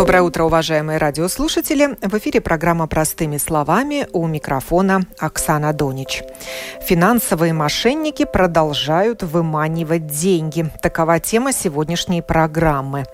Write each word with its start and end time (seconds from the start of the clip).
Доброе 0.00 0.22
утро, 0.22 0.44
уважаемые 0.44 0.96
радиослушатели. 0.96 1.98
В 2.00 2.14
эфире 2.16 2.40
программа 2.40 2.86
«Простыми 2.86 3.36
словами» 3.36 4.08
у 4.14 4.26
микрофона 4.26 5.02
Оксана 5.18 5.74
Донич. 5.74 6.22
Финансовые 6.80 7.52
мошенники 7.52 8.24
продолжают 8.24 9.22
выманивать 9.22 10.06
деньги. 10.06 10.70
Такова 10.80 11.20
тема 11.20 11.52
сегодняшней 11.52 12.22
программы. 12.22 13.04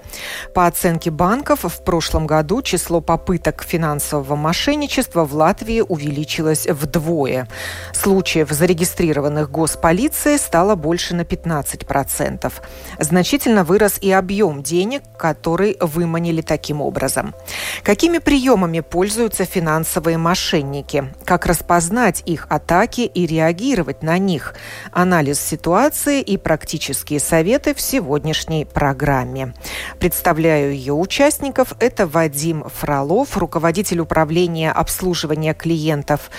По 0.55 0.69
оценке 0.69 1.11
банков, 1.11 1.65
в 1.65 1.83
прошлом 1.83 2.29
году 2.29 2.63
число 2.63 3.01
попыток 3.01 3.65
финансового 3.65 4.37
мошенничества 4.37 5.25
в 5.25 5.35
Латвии 5.35 5.81
увеличилось 5.81 6.69
вдвое. 6.69 7.49
Случаев, 7.93 8.51
зарегистрированных 8.51 9.51
госполицией, 9.51 10.39
стало 10.39 10.77
больше 10.77 11.17
на 11.17 11.23
15%. 11.23 12.53
Значительно 13.01 13.65
вырос 13.65 13.99
и 14.01 14.13
объем 14.13 14.63
денег, 14.63 15.03
который 15.19 15.77
выманили 15.81 16.43
таким 16.43 16.76
таким 16.77 16.81
образом. 16.81 17.35
Какими 17.83 18.19
приемами 18.19 18.81
пользуются 18.81 19.45
финансовые 19.45 20.19
мошенники? 20.19 21.05
Как 21.25 21.47
распознать 21.47 22.23
их 22.27 22.47
атаки 22.51 23.01
и 23.01 23.27
реагировать 23.27 24.03
на 24.03 24.19
них? 24.19 24.55
Анализ 24.93 25.41
ситуации 25.41 26.21
и 26.21 26.37
практические 26.37 27.21
советы 27.21 27.75
в 27.75 27.81
сегодняшней 27.81 28.65
программе. 28.65 29.55
Представляю 29.99 30.73
ее 30.73 30.93
участников. 30.93 31.73
Это 31.81 32.07
Вадим 32.07 32.65
Фролов, 32.65 33.37
руководитель 33.37 34.01
управления 34.01 34.73
обслуживания 34.73 35.55
клиентов 35.55 36.31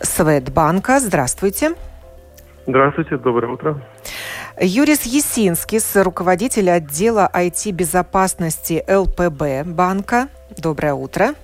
Светбанка. 0.00 1.00
Здравствуйте. 1.00 1.74
Здравствуйте, 2.66 3.16
доброе 3.16 3.52
утро. 3.52 3.82
Юрис 4.60 5.02
Есинский, 5.02 5.80
руководитель 6.00 6.70
отдела 6.70 7.28
IT-безопасности 7.34 8.84
ЛПБ 8.88 9.68
банка. 9.68 10.28
Доброе 10.56 10.94
утро. 10.94 11.34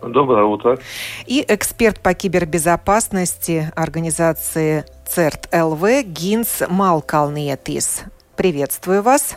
Доброе 0.00 0.44
утро. 0.44 0.78
И 1.26 1.44
эксперт 1.46 2.00
по 2.00 2.14
кибербезопасности 2.14 3.72
организации 3.74 4.84
ЦЕРТ 5.08 5.48
ЛВ 5.52 6.04
Гинс 6.04 6.62
Малкалниетис. 6.68 8.04
Приветствую 8.36 9.02
вас. 9.02 9.36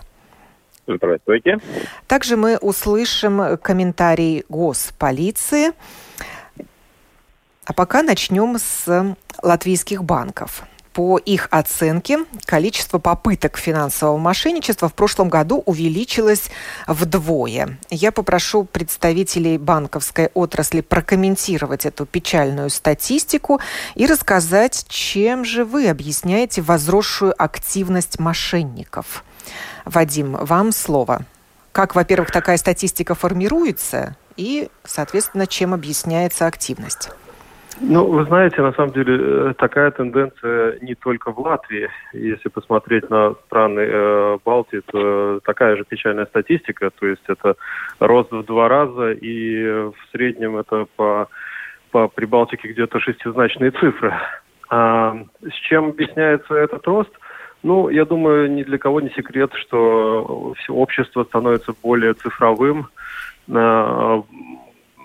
Здравствуйте. 0.85 1.57
Также 2.07 2.38
мы 2.38 2.57
услышим 2.57 3.57
комментарий 3.57 4.45
госполиции. 4.50 5.72
А 7.66 7.73
пока 7.73 8.03
начнем 8.03 8.57
с 8.59 9.16
латвийских 9.41 10.03
банков. 10.03 10.63
По 10.94 11.17
их 11.17 11.47
оценке, 11.49 12.19
количество 12.45 12.99
попыток 12.99 13.58
финансового 13.58 14.17
мошенничества 14.17 14.89
в 14.89 14.94
прошлом 14.94 15.27
году 15.27 15.63
увеличилось 15.66 16.52
вдвое. 16.85 17.80
Я 17.89 18.11
попрошу 18.11 18.63
представителей 18.63 19.58
банковской 19.58 20.30
отрасли 20.35 20.81
прокомментировать 20.81 21.88
эту 21.88 22.05
печальную 22.05 22.69
статистику 22.69 23.59
и 23.95 24.05
рассказать, 24.05 24.85
чем 24.88 25.45
же 25.45 25.66
вы 25.66 25.89
объясняете 25.89 26.61
возросшую 26.61 27.33
активность 27.41 28.19
мошенников. 28.19 29.23
Вадим, 29.85 30.33
вам 30.33 30.72
слово. 30.72 31.25
Как, 31.72 31.95
во-первых, 31.95 32.30
такая 32.30 32.57
статистика 32.57 33.16
формируется 33.16 34.16
и, 34.38 34.69
соответственно, 34.84 35.47
чем 35.47 35.73
объясняется 35.73 36.45
активность? 36.45 37.09
Ну, 37.81 38.06
вы 38.06 38.25
знаете, 38.25 38.61
на 38.61 38.72
самом 38.73 38.91
деле 38.91 39.17
э, 39.19 39.53
такая 39.57 39.91
тенденция 39.91 40.78
не 40.81 40.95
только 40.95 41.31
в 41.31 41.39
Латвии. 41.39 41.89
Если 42.13 42.50
посмотреть 42.50 43.09
на 43.09 43.34
страны 43.45 43.81
э, 43.81 44.38
Балтии, 44.45 44.81
то 44.91 45.39
такая 45.44 45.75
же 45.75 45.83
печальная 45.83 46.25
статистика. 46.25 46.91
То 46.91 47.07
есть 47.07 47.23
это 47.28 47.56
рост 48.00 48.31
в 48.31 48.44
два 48.44 48.67
раза, 48.67 49.12
и 49.12 49.63
в 49.66 49.95
среднем 50.12 50.57
это 50.57 50.85
по, 50.95 51.28
по 51.91 52.07
Прибалтике 52.07 52.69
где-то 52.69 53.00
шестизначные 53.00 53.72
цифры. 53.72 54.13
А 54.69 55.16
с 55.41 55.53
чем 55.67 55.89
объясняется 55.89 56.53
этот 56.56 56.85
рост? 56.88 57.12
Ну, 57.63 57.89
я 57.89 58.06
думаю, 58.06 58.51
ни 58.51 58.63
для 58.63 58.78
кого 58.78 59.01
не 59.01 59.09
секрет, 59.12 59.51
что 59.56 60.53
все 60.57 60.73
общество 60.73 61.23
становится 61.23 61.73
более 61.81 62.13
цифровым, 62.13 62.88
э, 63.47 64.22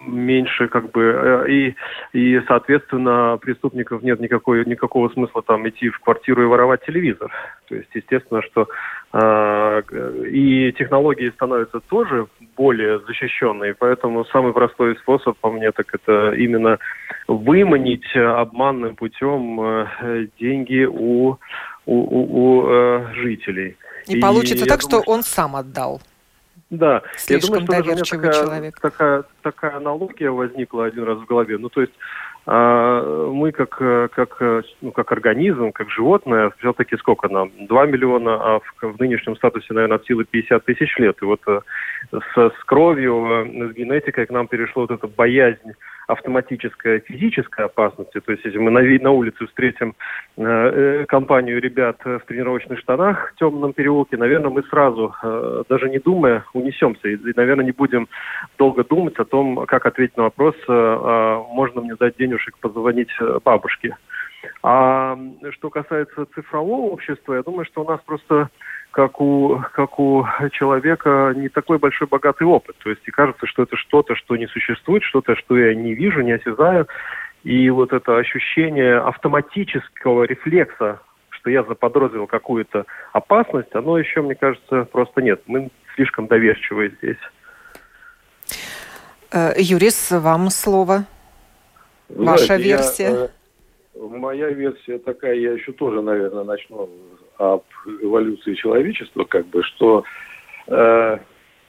меньше 0.06 0.68
как 0.68 0.90
бы 0.90 1.02
э, 1.02 1.50
и 1.50 1.74
и 2.12 2.40
соответственно 2.46 3.38
преступников 3.40 4.02
нет 4.02 4.20
никакой 4.20 4.64
никакого 4.64 5.08
смысла 5.10 5.42
там 5.42 5.68
идти 5.68 5.88
в 5.88 5.98
квартиру 6.00 6.42
и 6.42 6.46
воровать 6.46 6.84
телевизор. 6.84 7.30
То 7.68 7.74
есть 7.74 7.88
естественно 7.94 8.42
что 8.42 8.68
э, 9.12 9.82
и 10.30 10.72
технологии 10.72 11.30
становятся 11.30 11.80
тоже 11.80 12.26
более 12.56 13.00
защищенные 13.00 13.74
поэтому 13.74 14.24
самый 14.26 14.52
простой 14.52 14.96
способ 14.96 15.36
по 15.38 15.50
мне 15.50 15.72
так 15.72 15.86
это 15.94 16.32
именно 16.32 16.78
выманить 17.26 18.16
обманным 18.16 18.96
путем 18.96 19.60
э, 19.60 20.26
деньги 20.38 20.84
у 20.84 21.38
у, 21.86 21.94
у, 21.94 22.58
у 22.60 22.68
э, 22.68 23.14
жителей. 23.14 23.76
И, 24.06 24.18
и 24.18 24.20
получится 24.20 24.66
так 24.66 24.80
думаю, 24.80 25.02
что 25.02 25.10
он 25.10 25.22
сам 25.22 25.56
отдал 25.56 26.00
да, 26.70 27.02
Слишком 27.16 27.60
я 27.60 27.60
думаю, 27.60 27.82
что 27.82 27.82
доверчивый 27.82 28.26
такая, 28.26 28.44
человек. 28.44 28.80
Такая, 28.80 29.24
такая 29.42 29.76
аналогия 29.76 30.30
возникла 30.30 30.86
один 30.86 31.04
раз 31.04 31.18
в 31.18 31.24
голове. 31.24 31.56
Ну, 31.56 31.70
то 31.70 31.80
есть 31.80 31.94
мы 32.50 33.52
как, 33.52 33.70
как, 33.70 34.40
ну, 34.80 34.90
как 34.92 35.12
организм, 35.12 35.72
как 35.72 35.90
животное, 35.90 36.50
все-таки 36.58 36.96
сколько 36.96 37.28
нам? 37.28 37.50
2 37.58 37.86
миллиона, 37.86 38.34
а 38.34 38.60
в, 38.60 38.94
в 38.94 38.98
нынешнем 38.98 39.36
статусе, 39.36 39.74
наверное, 39.74 39.96
от 39.96 40.06
силы 40.06 40.24
50 40.24 40.64
тысяч 40.64 40.96
лет. 40.98 41.16
И 41.20 41.24
вот 41.24 41.40
э, 41.46 41.60
с, 42.12 42.36
с 42.36 42.64
кровью, 42.64 43.46
с 43.70 43.74
генетикой 43.74 44.26
к 44.26 44.30
нам 44.30 44.48
перешло 44.48 44.82
вот 44.82 44.90
эта 44.90 45.06
боязнь 45.06 45.74
автоматическая 46.08 47.00
физическая 47.00 47.66
опасности. 47.66 48.20
То 48.20 48.32
есть, 48.32 48.44
если 48.44 48.58
мы 48.58 48.70
на, 48.70 48.80
на 48.80 49.10
улице 49.10 49.46
встретим 49.46 49.94
э, 50.36 50.42
э, 50.42 51.04
компанию 51.06 51.60
ребят 51.60 51.98
в 52.02 52.20
тренировочных 52.26 52.78
штанах 52.78 53.32
в 53.32 53.38
темном 53.38 53.74
переулке, 53.74 54.16
наверное, 54.16 54.50
мы 54.50 54.62
сразу, 54.64 55.14
э, 55.22 55.64
даже 55.68 55.90
не 55.90 55.98
думая, 55.98 56.44
унесемся. 56.54 57.08
И, 57.08 57.14
и, 57.14 57.32
наверное, 57.36 57.66
не 57.66 57.72
будем 57.72 58.08
долго 58.56 58.84
думать 58.84 59.18
о 59.18 59.26
том, 59.26 59.66
как 59.66 59.84
ответить 59.84 60.16
на 60.16 60.24
вопрос, 60.24 60.54
э, 60.66 60.72
э, 60.72 61.42
можно 61.52 61.82
мне 61.82 61.94
дать 61.94 62.18
денежек 62.38 62.58
позвонить 62.58 63.10
э, 63.20 63.38
бабушке. 63.44 63.96
А 64.62 65.18
что 65.50 65.70
касается 65.70 66.26
цифрового 66.34 66.92
общества, 66.92 67.34
я 67.34 67.42
думаю, 67.42 67.64
что 67.64 67.82
у 67.82 67.88
нас 67.88 68.00
просто 68.04 68.48
как 68.90 69.20
у, 69.20 69.62
как 69.74 69.98
у 69.98 70.26
человека 70.52 71.32
не 71.36 71.48
такой 71.48 71.78
большой 71.78 72.06
богатый 72.06 72.44
опыт. 72.44 72.76
То 72.78 72.90
есть 72.90 73.02
и 73.06 73.10
кажется, 73.10 73.46
что 73.46 73.64
это 73.64 73.76
что-то, 73.76 74.14
что 74.14 74.36
не 74.36 74.46
существует, 74.46 75.02
что-то, 75.02 75.36
что 75.36 75.56
я 75.58 75.74
не 75.74 75.94
вижу, 75.94 76.20
не 76.22 76.32
осязаю. 76.32 76.86
И 77.44 77.68
вот 77.70 77.92
это 77.92 78.16
ощущение 78.16 78.98
автоматического 78.98 80.24
рефлекса, 80.24 81.00
что 81.30 81.50
я 81.50 81.62
заподозрил 81.64 82.26
какую-то 82.26 82.86
опасность, 83.12 83.74
оно 83.74 83.98
еще, 83.98 84.22
мне 84.22 84.34
кажется, 84.34 84.84
просто 84.84 85.22
нет. 85.22 85.42
Мы 85.46 85.70
слишком 85.94 86.26
доверчивые 86.26 86.90
здесь. 86.98 87.18
Э, 89.32 89.52
Юрис, 89.56 90.10
вам 90.10 90.50
слово. 90.50 91.04
Ваша 92.08 92.44
Знаете, 92.46 92.64
версия. 92.64 93.04
Я, 93.04 93.30
э, 93.94 94.08
моя 94.08 94.48
версия 94.50 94.98
такая, 94.98 95.34
я 95.34 95.52
еще 95.52 95.72
тоже, 95.72 96.00
наверное, 96.00 96.44
начну 96.44 96.88
об 97.36 97.64
эволюции 98.00 98.54
человечества, 98.54 99.24
как 99.24 99.46
бы, 99.46 99.62
что 99.62 100.04
э, 100.66 101.18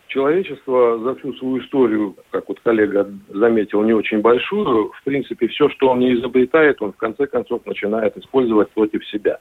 человечество 0.07 0.99
за 0.99 1.15
всю 1.15 1.33
свою 1.33 1.59
историю, 1.59 2.15
как 2.31 2.47
вот 2.47 2.59
коллега 2.61 3.09
заметил, 3.29 3.83
не 3.83 3.93
очень 3.93 4.21
большую, 4.21 4.91
в 4.91 5.03
принципе, 5.03 5.47
все, 5.47 5.69
что 5.69 5.89
он 5.89 5.99
не 5.99 6.13
изобретает, 6.15 6.81
он 6.81 6.93
в 6.93 6.97
конце 6.97 7.27
концов 7.27 7.65
начинает 7.65 8.17
использовать 8.17 8.69
против 8.71 9.05
себя. 9.07 9.39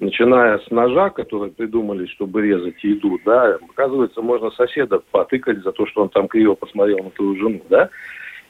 Начиная 0.00 0.58
с 0.58 0.70
ножа, 0.70 1.10
который 1.10 1.50
придумали, 1.50 2.06
чтобы 2.06 2.42
резать 2.42 2.82
еду, 2.84 3.18
да, 3.24 3.58
оказывается, 3.70 4.22
можно 4.22 4.50
соседа 4.52 5.00
потыкать 5.10 5.62
за 5.62 5.72
то, 5.72 5.86
что 5.86 6.02
он 6.02 6.08
там 6.08 6.28
криво 6.28 6.54
посмотрел 6.54 6.98
на 6.98 7.10
твою 7.10 7.36
жену, 7.36 7.60
да, 7.68 7.90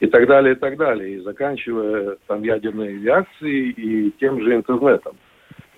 и 0.01 0.07
так 0.07 0.27
далее, 0.27 0.55
и 0.55 0.57
так 0.59 0.77
далее, 0.77 1.15
и 1.15 1.19
заканчивая 1.19 2.17
там 2.27 2.43
ядерной 2.43 3.01
реакцией 3.03 3.71
и 3.71 4.11
тем 4.21 4.41
же 4.43 4.55
интернетом. 4.55 5.17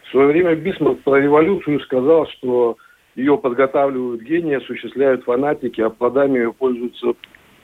В 0.04 0.10
свое 0.10 0.28
время 0.28 0.54
Бисмарк 0.56 1.00
про 1.00 1.20
революцию 1.20 1.80
сказал, 1.80 2.26
что 2.28 2.76
ее 3.14 3.38
подготавливают 3.38 4.22
гении, 4.22 4.56
осуществляют 4.56 5.24
фанатики, 5.24 5.80
а 5.80 5.90
плодами 5.90 6.38
ее 6.38 6.52
пользуются 6.52 7.14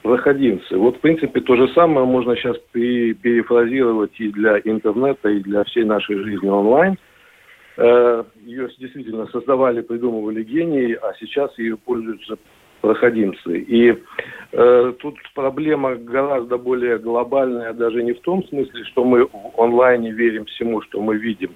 проходимцы. 0.02 0.76
Вот, 0.76 0.96
в 0.96 1.00
принципе, 1.00 1.40
то 1.40 1.56
же 1.56 1.68
самое 1.74 2.06
можно 2.06 2.36
сейчас 2.36 2.56
перефразировать 2.72 4.12
и 4.18 4.28
для 4.30 4.58
интернета, 4.58 5.28
и 5.28 5.40
для 5.40 5.64
всей 5.64 5.84
нашей 5.84 6.16
жизни 6.22 6.48
онлайн. 6.48 6.96
Э, 7.76 8.24
ее 8.44 8.68
действительно 8.78 9.26
создавали, 9.26 9.82
придумывали 9.82 10.42
гении, 10.42 10.94
а 10.94 11.12
сейчас 11.18 11.56
ее 11.58 11.76
пользуются 11.76 12.38
проходимцы. 12.86 13.58
И 13.58 13.94
э, 14.52 14.92
тут 15.00 15.16
проблема 15.34 15.96
гораздо 15.96 16.56
более 16.56 16.98
глобальная, 16.98 17.72
даже 17.72 18.04
не 18.04 18.12
в 18.12 18.20
том 18.20 18.46
смысле, 18.46 18.84
что 18.84 19.04
мы 19.04 19.26
в 19.26 19.60
онлайне 19.60 20.12
верим 20.12 20.44
всему, 20.44 20.82
что 20.82 21.00
мы 21.00 21.16
видим, 21.16 21.50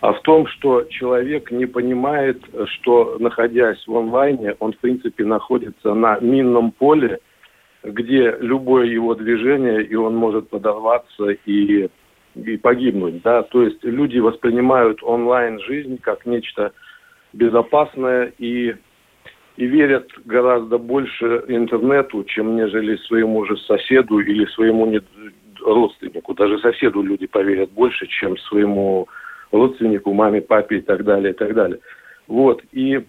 а 0.00 0.12
в 0.12 0.20
том, 0.22 0.48
что 0.48 0.82
человек 0.90 1.52
не 1.52 1.66
понимает, 1.66 2.42
что, 2.66 3.16
находясь 3.20 3.86
в 3.86 3.96
онлайне, 3.96 4.56
он, 4.58 4.72
в 4.72 4.78
принципе, 4.78 5.24
находится 5.24 5.94
на 5.94 6.18
минном 6.18 6.72
поле, 6.72 7.20
где 7.84 8.36
любое 8.40 8.86
его 8.86 9.14
движение, 9.14 9.84
и 9.84 9.94
он 9.94 10.16
может 10.16 10.48
подорваться 10.48 11.28
и, 11.46 11.88
и 12.34 12.56
погибнуть. 12.56 13.22
Да? 13.22 13.44
То 13.44 13.62
есть 13.62 13.84
люди 13.84 14.18
воспринимают 14.18 15.02
онлайн-жизнь 15.04 15.98
как 16.00 16.26
нечто 16.26 16.72
безопасное 17.32 18.32
и, 18.38 18.74
и 19.56 19.66
верят 19.66 20.10
гораздо 20.24 20.78
больше 20.78 21.44
интернету, 21.48 22.24
чем 22.24 22.56
нежели 22.56 22.96
своему 22.96 23.44
же 23.44 23.56
соседу 23.58 24.18
или 24.18 24.46
своему 24.46 25.00
родственнику. 25.64 26.34
Даже 26.34 26.58
соседу 26.58 27.02
люди 27.02 27.26
поверят 27.26 27.70
больше, 27.70 28.06
чем 28.06 28.36
своему 28.36 29.08
родственнику, 29.52 30.12
маме, 30.12 30.40
папе 30.40 30.78
и 30.78 30.80
так 30.80 31.04
далее, 31.04 31.32
и 31.32 31.36
так 31.36 31.54
далее. 31.54 31.78
Вот. 32.26 32.62
И 32.72 33.04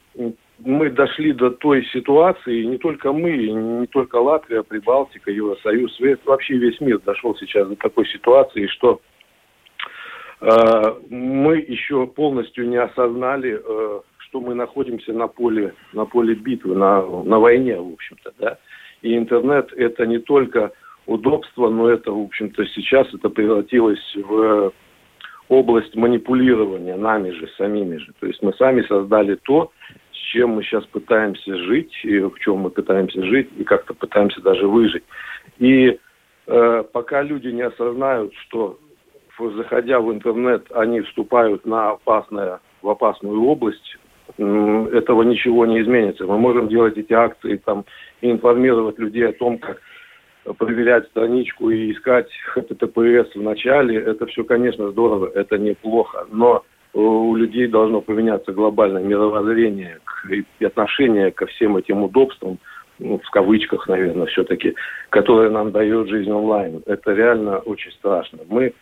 мы 0.59 0.89
дошли 0.89 1.33
до 1.33 1.49
той 1.49 1.85
ситуации, 1.85 2.63
не 2.63 2.77
только 2.77 3.11
мы, 3.11 3.31
не 3.31 3.87
только 3.87 4.17
Латвия, 4.17 4.63
Прибалтика, 4.63 5.31
Евросоюз, 5.31 5.99
вообще 6.25 6.57
весь 6.57 6.79
мир 6.79 6.99
дошел 6.99 7.35
сейчас 7.35 7.67
до 7.67 7.75
такой 7.75 8.05
ситуации, 8.07 8.67
что 8.67 9.01
э, 10.41 10.93
мы 11.09 11.57
еще 11.57 12.07
полностью 12.07 12.69
не 12.69 12.77
осознали, 12.77 13.59
э, 13.61 14.01
что 14.35 14.41
мы 14.41 14.53
находимся 14.53 15.13
на 15.13 15.27
поле, 15.27 15.73
на 15.93 16.05
поле 16.05 16.35
битвы, 16.35 16.75
на, 16.75 17.01
на 17.23 17.39
войне, 17.39 17.79
в 17.79 17.93
общем-то, 17.93 18.33
да. 18.37 18.57
И 19.01 19.15
интернет 19.15 19.71
это 19.77 20.05
не 20.05 20.19
только 20.19 20.73
удобство, 21.05 21.69
но 21.69 21.89
это, 21.89 22.11
в 22.11 22.21
общем-то, 22.21 22.65
сейчас 22.65 23.07
это 23.13 23.29
превратилось 23.29 24.15
в 24.15 24.73
область 25.47 25.95
манипулирования 25.95 26.97
нами 26.97 27.29
же, 27.29 27.47
самими 27.55 27.95
же. 27.95 28.11
То 28.19 28.27
есть 28.27 28.41
мы 28.41 28.51
сами 28.55 28.81
создали 28.81 29.35
то, 29.35 29.71
с 30.11 30.17
чем 30.33 30.55
мы 30.55 30.63
сейчас 30.63 30.83
пытаемся 30.87 31.55
жить, 31.55 31.93
и 32.03 32.19
в 32.19 32.37
чем 32.39 32.57
мы 32.57 32.71
пытаемся 32.71 33.23
жить, 33.23 33.47
и 33.57 33.63
как-то 33.63 33.93
пытаемся 33.93 34.41
даже 34.41 34.67
выжить. 34.67 35.03
И 35.59 35.97
э, 36.47 36.83
пока 36.91 37.21
люди 37.21 37.47
не 37.47 37.61
осознают, 37.61 38.33
что 38.47 38.79
заходя 39.39 40.01
в 40.01 40.11
интернет, 40.11 40.65
они 40.73 40.99
вступают 41.01 41.65
на 41.65 41.91
опасное, 41.91 42.59
в 42.81 42.89
опасную 42.89 43.41
область, 43.41 43.97
этого 44.37 45.23
ничего 45.23 45.65
не 45.65 45.81
изменится. 45.81 46.25
Мы 46.25 46.37
можем 46.37 46.67
делать 46.67 46.97
эти 46.97 47.13
акции 47.13 47.57
там, 47.57 47.85
и 48.21 48.31
информировать 48.31 48.99
людей 48.99 49.27
о 49.27 49.33
том, 49.33 49.57
как 49.57 49.81
проверять 50.57 51.07
страничку 51.07 51.69
и 51.69 51.91
искать 51.91 52.29
HTTPS 52.55 53.31
в 53.33 53.41
начале, 53.41 53.97
это 53.97 54.25
все, 54.27 54.43
конечно, 54.43 54.91
здорово, 54.91 55.31
это 55.33 55.57
неплохо, 55.57 56.27
но 56.31 56.63
у 56.93 57.35
людей 57.35 57.67
должно 57.67 58.01
поменяться 58.01 58.53
глобальное 58.53 59.03
мировоззрение 59.03 59.99
и 60.29 60.65
отношение 60.65 61.31
ко 61.31 61.45
всем 61.47 61.75
этим 61.77 62.03
удобствам, 62.03 62.59
ну, 62.99 63.19
в 63.19 63.29
кавычках, 63.31 63.87
наверное, 63.87 64.27
все-таки, 64.27 64.75
которые 65.09 65.49
нам 65.49 65.71
дает 65.71 66.07
жизнь 66.07 66.31
онлайн. 66.31 66.81
Это 66.85 67.13
реально 67.13 67.59
очень 67.59 67.91
страшно. 67.91 68.39
Мы 68.47 68.73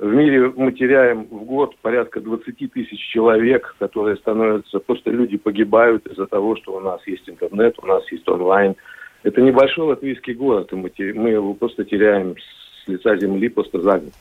в 0.00 0.06
мире 0.06 0.50
мы 0.56 0.72
теряем 0.72 1.24
в 1.24 1.44
год 1.44 1.76
порядка 1.82 2.20
20 2.20 2.72
тысяч 2.72 2.98
человек, 3.12 3.76
которые 3.78 4.16
становятся, 4.16 4.78
просто 4.80 5.10
люди 5.10 5.36
погибают 5.36 6.06
из-за 6.06 6.26
того, 6.26 6.56
что 6.56 6.72
у 6.76 6.80
нас 6.80 7.06
есть 7.06 7.28
интернет, 7.28 7.74
у 7.82 7.86
нас 7.86 8.10
есть 8.10 8.26
онлайн, 8.26 8.76
это 9.24 9.42
небольшой 9.42 9.88
латвийский 9.88 10.32
город, 10.32 10.72
и 10.72 10.76
мы, 10.76 10.90
мы 11.14 11.28
его 11.28 11.52
просто 11.52 11.84
теряем 11.84 12.34
с 12.38 12.88
лица 12.88 13.14
земли 13.18 13.50
просто 13.50 13.82
за 13.82 13.98
год. 13.98 14.12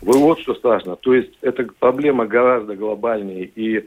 Вот 0.00 0.40
что 0.40 0.54
страшно. 0.54 0.96
То 0.96 1.12
есть 1.12 1.36
эта 1.42 1.68
проблема 1.78 2.24
гораздо 2.24 2.74
глобальнее. 2.74 3.44
И 3.54 3.86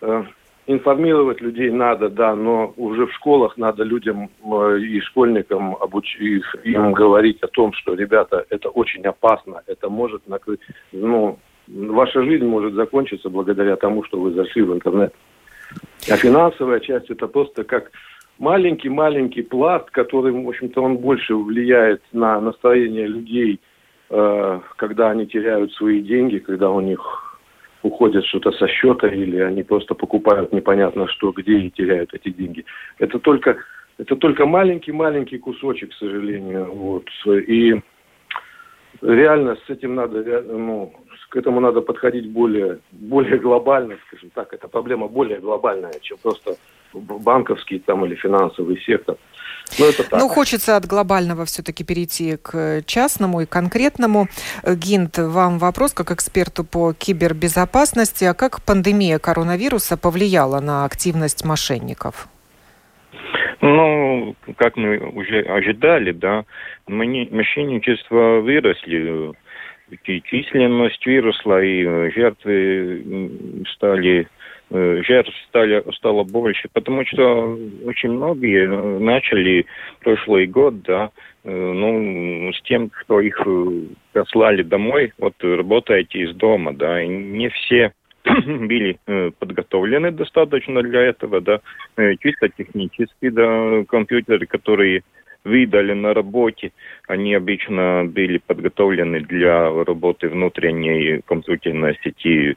э, 0.00 0.24
информировать 0.68 1.40
людей 1.40 1.70
надо, 1.70 2.10
да, 2.10 2.36
но 2.36 2.74
уже 2.76 3.06
в 3.06 3.12
школах 3.14 3.56
надо 3.56 3.84
людям 3.84 4.30
э, 4.44 4.78
и 4.78 5.00
школьникам 5.00 5.74
обуч... 5.76 6.16
им 6.62 6.92
говорить 6.92 7.42
о 7.42 7.48
том, 7.48 7.72
что, 7.72 7.94
ребята, 7.94 8.44
это 8.50 8.68
очень 8.68 9.02
опасно, 9.04 9.62
это 9.66 9.88
может 9.88 10.28
накрыть, 10.28 10.60
ну, 10.92 11.38
ваша 11.66 12.22
жизнь 12.22 12.44
может 12.44 12.74
закончиться 12.74 13.30
благодаря 13.30 13.76
тому, 13.76 14.04
что 14.04 14.20
вы 14.20 14.32
зашли 14.32 14.62
в 14.62 14.74
интернет. 14.74 15.14
А 16.10 16.16
финансовая 16.16 16.80
часть 16.80 17.10
это 17.10 17.26
просто 17.28 17.64
как 17.64 17.90
маленький-маленький 18.38 19.42
пласт, 19.42 19.90
который, 19.90 20.32
в 20.32 20.48
общем-то, 20.48 20.82
он 20.82 20.98
больше 20.98 21.34
влияет 21.34 22.02
на 22.12 22.40
настроение 22.42 23.06
людей, 23.06 23.58
э, 24.10 24.60
когда 24.76 25.10
они 25.10 25.26
теряют 25.26 25.72
свои 25.72 26.02
деньги, 26.02 26.38
когда 26.38 26.70
у 26.70 26.82
них 26.82 27.37
уходит 27.82 28.24
что-то 28.24 28.52
со 28.52 28.66
счета 28.66 29.08
или 29.08 29.38
они 29.38 29.62
просто 29.62 29.94
покупают 29.94 30.52
непонятно 30.52 31.08
что, 31.08 31.32
где 31.32 31.58
и 31.58 31.70
теряют 31.70 32.14
эти 32.14 32.30
деньги. 32.30 32.64
Это 32.98 33.18
только, 33.18 33.56
это 33.98 34.16
только 34.16 34.46
маленький-маленький 34.46 35.38
кусочек, 35.38 35.90
к 35.90 35.94
сожалению. 35.94 36.72
Вот. 36.72 37.08
И 37.26 37.80
реально 39.02 39.56
с 39.66 39.70
этим 39.70 39.94
надо, 39.94 40.42
ну, 40.42 40.92
к 41.30 41.36
этому 41.36 41.60
надо 41.60 41.80
подходить 41.80 42.30
более, 42.30 42.78
более 42.92 43.38
глобально, 43.38 43.96
скажем 44.06 44.30
так. 44.30 44.52
Это 44.52 44.68
проблема 44.68 45.08
более 45.08 45.38
глобальная, 45.38 45.94
чем 46.00 46.18
просто 46.22 46.56
банковский 46.94 47.78
там 47.78 48.04
или 48.04 48.14
финансовый 48.14 48.80
сектор. 48.80 49.16
Ну, 49.78 49.86
это 49.86 50.04
так. 50.08 50.20
Ну, 50.20 50.28
хочется 50.28 50.76
от 50.76 50.86
глобального 50.86 51.44
все-таки 51.44 51.84
перейти 51.84 52.36
к 52.36 52.82
частному 52.86 53.42
и 53.42 53.46
конкретному. 53.46 54.28
Гинт, 54.66 55.18
вам 55.18 55.58
вопрос 55.58 55.92
как 55.92 56.10
эксперту 56.10 56.64
по 56.64 56.92
кибербезопасности. 56.92 58.24
А 58.24 58.34
как 58.34 58.62
пандемия 58.62 59.18
коронавируса 59.18 59.96
повлияла 59.96 60.60
на 60.60 60.84
активность 60.84 61.44
мошенников? 61.44 62.28
Ну, 63.60 64.36
как 64.56 64.76
мы 64.76 64.98
уже 64.98 65.40
ожидали, 65.40 66.12
да, 66.12 66.44
мошенничество 66.86 68.40
выросли, 68.40 69.34
и 70.04 70.22
численность 70.22 71.04
выросла, 71.04 71.62
и 71.62 72.10
жертвы 72.12 73.64
стали 73.74 74.28
жертв 74.70 75.32
стали, 75.48 75.82
стало 75.94 76.24
больше, 76.24 76.68
потому 76.72 77.04
что 77.06 77.58
очень 77.84 78.10
многие 78.10 78.64
э, 78.64 78.98
начали 78.98 79.66
прошлый 80.00 80.46
год, 80.46 80.82
да, 80.82 81.10
э, 81.44 81.50
ну, 81.50 82.52
с 82.52 82.60
тем, 82.62 82.90
что 83.00 83.20
их 83.20 83.40
послали 84.12 84.62
домой, 84.62 85.12
вот 85.18 85.34
работаете 85.40 86.18
из 86.20 86.34
дома, 86.34 86.74
да, 86.74 87.02
и 87.02 87.08
не 87.08 87.48
все 87.48 87.92
были 88.24 88.98
подготовлены 89.38 90.10
достаточно 90.10 90.82
для 90.82 91.00
этого, 91.00 91.40
да, 91.40 91.60
чисто 92.20 92.48
технически, 92.50 93.30
да, 93.30 93.84
компьютеры, 93.88 94.46
которые 94.46 95.02
выдали 95.44 95.94
на 95.94 96.12
работе, 96.12 96.72
они 97.06 97.32
обычно 97.32 98.04
были 98.04 98.38
подготовлены 98.38 99.20
для 99.20 99.70
работы 99.84 100.28
внутренней 100.28 101.22
компьютерной 101.26 101.96
сети 102.02 102.54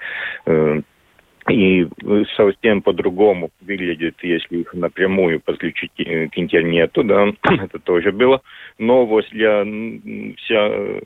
и 1.49 1.87
совсем 2.35 2.81
по-другому 2.81 3.49
выглядит, 3.61 4.15
если 4.21 4.59
их 4.59 4.73
напрямую 4.73 5.39
подключить 5.39 5.91
к 5.95 6.37
интернету, 6.37 7.03
да, 7.03 7.27
это 7.43 7.79
тоже 7.79 8.11
было. 8.11 8.41
Новость 8.77 9.31
для, 9.31 9.63
вся, 10.37 11.01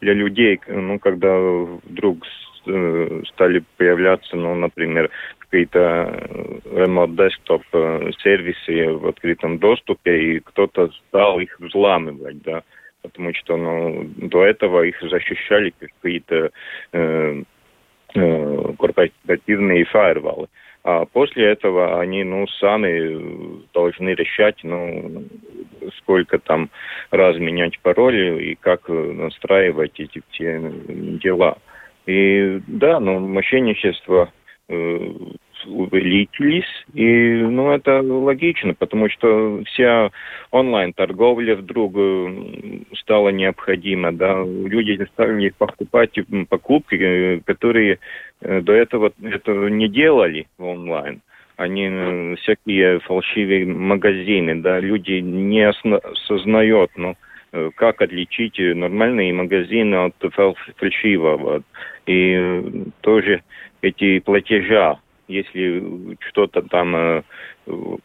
для 0.00 0.12
людей, 0.12 0.60
ну, 0.68 0.98
когда 0.98 1.38
вдруг 1.38 2.24
э, 2.66 3.22
стали 3.28 3.62
появляться, 3.76 4.36
ну, 4.36 4.54
например, 4.54 5.10
какие-то 5.38 6.28
remote 6.64 7.16
desktop 7.16 7.62
э, 7.72 8.10
сервисы 8.22 8.92
в 8.92 9.06
открытом 9.06 9.58
доступе, 9.58 10.36
и 10.36 10.40
кто-то 10.40 10.90
стал 11.08 11.40
их 11.40 11.58
взламывать, 11.58 12.42
да, 12.42 12.62
потому 13.02 13.32
что, 13.34 13.56
ну, 13.56 14.04
до 14.16 14.44
этого 14.44 14.82
их 14.82 15.00
защищали 15.00 15.72
какие-то 15.78 16.50
э, 16.92 17.00
Э, 17.00 17.42
корпоративные 18.14 19.84
фаервалы. 19.84 20.48
А 20.82 21.04
после 21.04 21.46
этого 21.46 22.00
они, 22.00 22.24
ну, 22.24 22.46
сами 22.46 23.62
должны 23.74 24.10
решать, 24.10 24.60
ну, 24.62 25.24
сколько 25.98 26.38
там 26.38 26.70
раз 27.10 27.36
менять 27.36 27.78
пароли 27.80 28.50
и 28.50 28.54
как 28.54 28.88
настраивать 28.88 30.00
эти 30.00 30.22
все 30.30 30.58
дела. 31.22 31.58
И 32.06 32.60
да, 32.66 32.98
ну, 32.98 33.18
мошенничество 33.20 34.32
э, 34.68 35.10
увеличились, 35.66 36.68
и 36.94 37.34
ну, 37.34 37.70
это 37.70 38.02
логично, 38.02 38.74
потому 38.74 39.08
что 39.08 39.62
вся 39.66 40.10
онлайн-торговля 40.50 41.56
вдруг 41.56 41.94
стала 42.98 43.30
необходима, 43.30 44.12
да, 44.12 44.42
люди 44.44 45.06
стали 45.12 45.52
покупать 45.56 46.18
покупки, 46.48 47.40
которые 47.46 47.98
до 48.40 48.72
этого 48.72 49.12
этого 49.22 49.68
не 49.68 49.88
делали 49.88 50.46
онлайн. 50.58 51.20
Они 51.56 52.36
всякие 52.36 53.00
фальшивые 53.00 53.66
магазины, 53.66 54.56
да, 54.62 54.80
люди 54.80 55.20
не 55.20 55.62
осознают, 55.62 56.90
ну, 56.96 57.16
Э, 57.52 57.70
как 57.74 58.00
отличить 58.00 58.58
нормальные 58.58 59.32
магазины 59.32 59.96
от 59.96 60.14
фальшивого. 60.76 61.62
И 62.06 62.34
э, 62.38 62.62
тоже 63.00 63.42
эти 63.82 64.20
платежа, 64.20 65.00
если 65.30 66.16
что-то 66.28 66.62
там 66.62 66.96
э, 66.96 67.22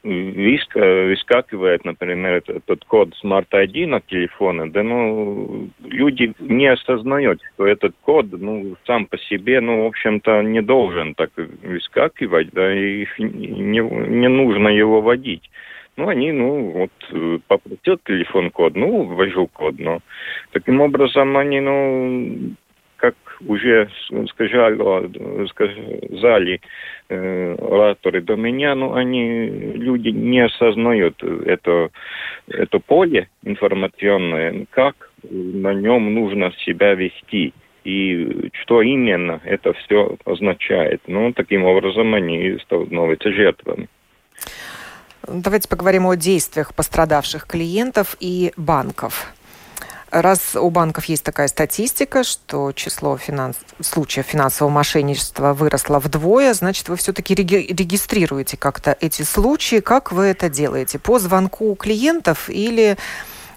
выскакивает, 0.04 1.86
например, 1.86 2.44
этот 2.48 2.86
код 2.86 3.10
Smart 3.24 3.48
ID 3.52 3.88
на 3.88 4.02
телефоне, 4.02 4.68
да, 4.68 4.84
ну, 4.84 5.70
люди 5.84 6.34
не 6.40 6.68
осознают, 6.68 7.42
что 7.54 7.66
этот 7.66 7.96
код, 8.02 8.28
ну, 8.32 8.76
сам 8.86 9.06
по 9.06 9.18
себе, 9.18 9.62
ну, 9.62 9.84
в 9.84 9.88
общем-то, 9.88 10.42
не 10.44 10.62
должен 10.62 11.16
так 11.16 11.32
выскакивать, 11.36 12.50
да, 12.52 12.74
и 12.74 13.06
не, 13.18 13.80
не 13.80 14.30
нужно 14.30 14.70
его 14.70 15.02
вводить. 15.02 15.50
Ну, 15.98 16.10
они, 16.10 16.32
ну, 16.32 16.72
вот, 16.72 16.92
э, 17.12 17.40
попросят 17.48 18.04
телефон-код, 18.04 18.76
ну, 18.76 19.04
ввожу 19.04 19.48
код, 19.48 19.76
но 19.80 20.00
таким 20.52 20.82
образом 20.82 21.38
они, 21.38 21.62
ну, 21.62 22.56
как 22.98 23.16
уже 23.46 23.90
сказали, 24.30 25.48
сказали 25.48 26.62
э, 27.10 27.56
ораторы 27.56 28.22
до 28.22 28.36
меня, 28.36 28.76
ну, 28.76 28.94
они, 28.94 29.48
люди 29.76 30.10
не 30.10 30.40
осознают 30.46 31.22
это, 31.24 31.90
это 32.48 32.80
поле 32.80 33.30
информационное, 33.44 34.66
как 34.72 35.12
на 35.30 35.74
нем 35.74 36.14
нужно 36.14 36.52
себя 36.66 36.94
вести 36.96 37.54
и 37.84 38.50
что 38.62 38.82
именно 38.82 39.42
это 39.46 39.74
все 39.74 40.18
означает. 40.26 41.02
Ну, 41.08 41.32
таким 41.34 41.64
образом 41.66 42.14
они 42.16 42.58
становятся 42.64 43.32
жертвами. 43.32 43.88
Давайте 45.28 45.70
поговорим 45.70 46.06
о 46.06 46.16
действиях 46.16 46.74
пострадавших 46.76 47.48
клиентов 47.48 48.16
и 48.20 48.52
банков. 48.58 49.34
Раз 50.16 50.56
у 50.56 50.70
банков 50.70 51.04
есть 51.06 51.26
такая 51.26 51.50
статистика, 51.50 52.24
что 52.24 52.72
число 52.72 53.18
финанс... 53.18 53.58
случаев 53.82 54.26
финансового 54.26 54.72
мошенничества 54.72 55.54
выросло 55.54 56.00
вдвое, 56.00 56.54
значит, 56.54 56.88
вы 56.88 56.96
все-таки 56.96 57.36
реги... 57.36 57.56
регистрируете 57.56 58.56
как-то 58.56 58.96
эти 59.02 59.24
случаи. 59.24 59.82
Как 59.82 60.14
вы 60.14 60.28
это 60.28 60.48
делаете? 60.50 61.00
По 61.00 61.20
звонку 61.20 61.76
клиентов 61.76 62.50
или 62.50 62.98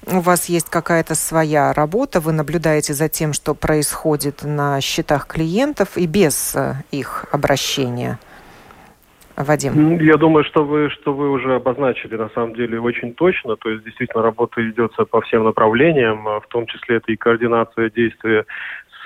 у 0.06 0.18
вас 0.18 0.46
есть 0.46 0.68
какая-то 0.68 1.14
своя 1.14 1.72
работа, 1.72 2.18
вы 2.18 2.32
наблюдаете 2.32 2.92
за 2.92 3.08
тем, 3.08 3.34
что 3.34 3.54
происходит 3.54 4.42
на 4.42 4.80
счетах 4.80 5.28
клиентов 5.28 5.90
и 5.96 6.06
без 6.06 6.56
э, 6.56 6.82
их 6.90 7.26
обращения? 7.30 8.18
Вадим? 9.44 9.98
Я 10.00 10.16
думаю, 10.16 10.44
что 10.44 10.64
вы, 10.64 10.90
что 10.90 11.12
вы 11.12 11.30
уже 11.30 11.54
обозначили 11.54 12.16
на 12.16 12.28
самом 12.30 12.54
деле 12.54 12.80
очень 12.80 13.14
точно. 13.14 13.56
То 13.56 13.70
есть 13.70 13.84
действительно 13.84 14.22
работа 14.22 14.60
ведется 14.60 15.04
по 15.04 15.20
всем 15.20 15.44
направлениям, 15.44 16.24
в 16.24 16.46
том 16.48 16.66
числе 16.66 16.96
это 16.96 17.12
и 17.12 17.16
координация 17.16 17.90
действия 17.90 18.44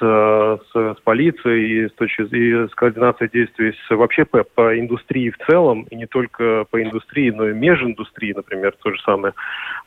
с, 0.02 0.60
с, 0.72 1.00
полицией 1.04 1.84
и 1.84 1.88
с, 1.88 1.92
точки, 1.92 2.22
и 2.22 2.68
с 2.68 2.74
координацией 2.74 3.30
действий 3.32 3.72
с, 3.72 3.90
вообще 3.94 4.24
по, 4.24 4.42
по 4.42 4.78
индустрии 4.78 5.30
в 5.30 5.38
целом, 5.46 5.86
и 5.90 5.96
не 5.96 6.06
только 6.06 6.64
по 6.70 6.82
индустрии, 6.82 7.30
но 7.30 7.48
и 7.48 7.54
межиндустрии, 7.54 8.32
например, 8.34 8.74
то 8.82 8.90
же 8.90 9.00
самое. 9.02 9.34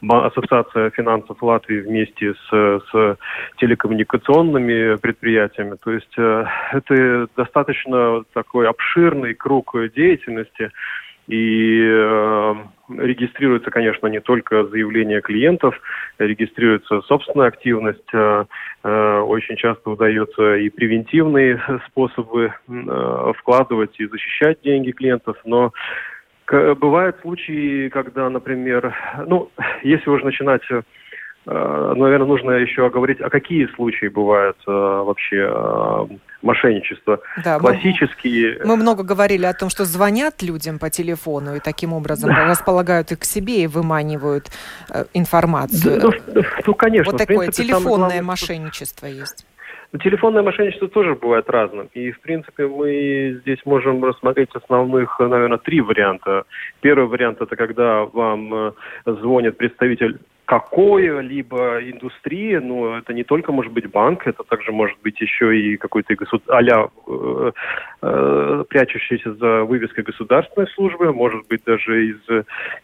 Ассоциация 0.08 0.90
финансов 0.92 1.42
Латвии 1.44 1.82
вместе 1.82 2.34
с, 2.34 2.82
с 2.92 3.18
телекоммуникационными 3.58 4.96
предприятиями. 4.96 5.78
То 5.84 5.92
есть 5.92 6.14
э, 6.18 6.46
это 6.72 7.28
достаточно 7.36 8.24
такой 8.34 8.70
обширный 8.70 9.34
круг 9.34 9.76
деятельности, 9.96 10.72
и 11.28 11.82
э, 11.84 12.56
регистрируется, 12.90 13.72
конечно, 13.72 14.08
не 14.08 14.20
только 14.22 14.66
заявление 14.66 15.22
клиентов, 15.22 15.76
регистрируется 16.20 17.02
собственная 17.02 17.48
активность. 17.48 18.14
Э, 18.14 18.46
э, 18.84 19.20
очень 19.20 19.56
часто 19.56 19.90
удается 19.90 20.56
и 20.56 20.70
превентивные 20.70 21.62
способы 21.88 22.54
э, 22.68 23.34
вкладывать 23.38 24.00
и 24.00 24.06
защищать 24.06 24.62
деньги 24.64 24.92
клиентов, 24.92 25.38
но 25.46 25.72
Бывают 26.48 27.18
случаи, 27.22 27.90
когда, 27.90 28.30
например, 28.30 28.96
ну, 29.26 29.50
если 29.82 30.12
уже 30.12 30.26
начинать 30.26 30.62
Э, 31.48 31.94
наверное, 31.96 32.28
нужно 32.28 32.52
еще 32.52 32.86
оговорить, 32.86 33.22
а 33.22 33.30
какие 33.30 33.68
случаи 33.76 34.08
бывают 34.08 34.58
э, 34.68 34.72
вообще 34.72 35.48
э, 35.48 36.06
мошенничества. 36.46 37.20
Да, 37.44 37.60
Классические... 37.60 38.60
Мы, 38.64 38.76
мы 38.76 38.78
много 38.78 39.04
говорили 39.04 39.46
о 39.46 39.54
том, 39.54 39.70
что 39.70 39.84
звонят 39.86 40.42
людям 40.42 40.80
по 40.80 40.90
телефону 40.90 41.56
и 41.56 41.60
таким 41.60 41.94
образом 41.94 42.30
да. 42.30 42.48
располагают 42.48 43.12
их 43.12 43.20
к 43.20 43.24
себе 43.26 43.64
и 43.64 43.68
выманивают 43.68 44.50
э, 44.90 45.06
информацию. 45.14 46.00
Ну, 46.02 46.12
ну, 46.34 46.44
ну 46.66 46.74
конечно. 46.76 47.12
Вот 47.12 47.18
такое 47.18 47.38
принципе, 47.48 47.68
телефонное 47.68 47.98
главное, 47.98 48.22
мошенничество 48.22 49.08
есть. 49.08 49.46
Ну, 49.92 50.00
телефонное 50.00 50.44
мошенничество 50.44 50.88
тоже 50.88 51.16
бывает 51.16 51.50
разным. 51.50 51.90
И, 51.94 52.12
в 52.12 52.20
принципе, 52.22 52.68
мы 52.68 53.40
здесь 53.42 53.60
можем 53.66 54.04
рассмотреть 54.04 54.50
основных, 54.54 55.20
наверное, 55.20 55.58
три 55.58 55.82
варианта. 55.82 56.44
Первый 56.82 57.08
вариант– 57.08 57.40
это 57.42 57.56
когда 57.56 58.06
вам 58.06 58.74
звонит 59.06 59.58
представитель 59.58 60.20
какой-либо 60.46 61.80
индустрии, 61.82 62.56
ну, 62.58 62.96
это 62.96 63.14
не 63.14 63.24
только 63.24 63.52
может 63.52 63.74
быть 63.74 63.90
банк, 63.90 64.28
это 64.28 64.44
также 64.44 64.72
может 64.72 64.98
быть 65.04 65.20
еще 65.20 65.58
и 65.58 65.78
какой-то 65.78 66.16
госуд... 66.16 66.44
а 66.48 66.62
э, 66.62 67.52
э, 68.02 68.64
прячущийся 68.70 69.34
за 69.34 69.64
вывеской 69.64 70.04
государственной 70.04 70.68
службы, 70.68 71.12
может 71.14 71.48
быть 71.48 71.64
даже 71.66 72.08
из, 72.08 72.20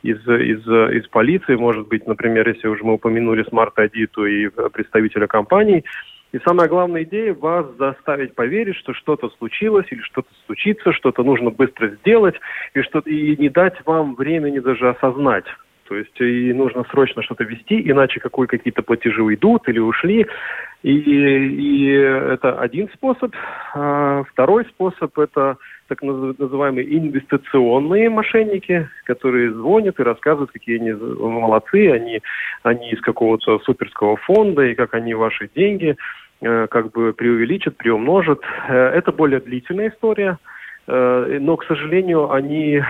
из, 0.03 0.19
из, 0.27 0.67
из 0.67 1.07
полиции, 1.07 1.55
может 1.55 1.87
быть, 1.87 2.07
например, 2.07 2.49
если 2.49 2.67
уже 2.67 2.83
мы 2.83 2.93
упомянули 2.93 3.47
Smart 3.49 3.73
ID, 3.77 4.07
то 4.11 4.25
и 4.25 4.49
представителя 4.49 5.27
компаний. 5.27 5.85
И 6.31 6.39
самая 6.45 6.69
главная 6.69 7.03
идея– 7.03 7.33
вас 7.39 7.65
заставить 7.77 8.35
поверить, 8.35 8.77
что 8.77 8.93
что-то 8.93 9.29
случилось 9.37 9.85
или 9.91 9.99
что-то 10.01 10.29
случится, 10.45 10.93
что-то 10.93 11.23
нужно 11.23 11.49
быстро 11.49 11.89
сделать, 11.89 12.35
и, 12.73 12.81
что 12.81 12.99
и 12.99 13.35
не 13.35 13.49
дать 13.49 13.85
вам 13.85 14.15
времени 14.15 14.59
даже 14.59 14.89
осознать, 14.89 15.45
то 15.91 15.97
есть 15.97 16.21
и 16.21 16.53
нужно 16.53 16.85
срочно 16.89 17.21
что-то 17.21 17.43
вести, 17.43 17.81
иначе 17.91 18.21
какой 18.21 18.47
какие-то 18.47 18.81
платежи 18.81 19.21
уйдут 19.21 19.67
или 19.67 19.79
ушли. 19.79 20.25
И, 20.83 20.93
и 20.93 21.87
это 21.89 22.57
один 22.61 22.87
способ. 22.93 23.35
А 23.73 24.23
второй 24.23 24.63
способ– 24.67 25.19
это 25.19 25.57
так 25.89 26.01
называемые 26.01 26.97
инвестиционные 26.97 28.09
мошенники, 28.09 28.87
которые 29.03 29.51
звонят 29.51 29.99
и 29.99 30.03
рассказывают, 30.03 30.51
какие 30.51 30.79
они 30.79 30.93
молодцы, 30.93 31.91
они, 31.91 32.21
они 32.63 32.91
из 32.91 33.01
какого-то 33.01 33.59
суперского 33.59 34.15
фонда, 34.15 34.61
и 34.61 34.75
как 34.75 34.93
они 34.93 35.13
ваши 35.13 35.49
деньги 35.53 35.97
э, 36.39 36.67
как 36.67 36.91
бы 36.91 37.11
преувеличат, 37.11 37.75
приумножат. 37.75 38.39
Э, 38.69 38.91
это 38.91 39.11
более 39.11 39.41
длительная 39.41 39.89
история, 39.89 40.37
э, 40.87 41.37
но, 41.41 41.57
к 41.57 41.65
сожалению, 41.65 42.31
они 42.31 42.81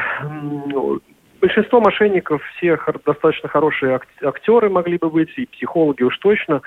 большинство 1.41 1.81
мошенников 1.81 2.41
все 2.55 2.77
достаточно 3.05 3.49
хорошие 3.49 3.99
актеры 4.21 4.69
могли 4.69 4.97
бы 4.97 5.09
быть, 5.09 5.33
и 5.37 5.47
психологи 5.47 6.03
уж 6.03 6.17
точно 6.19 6.61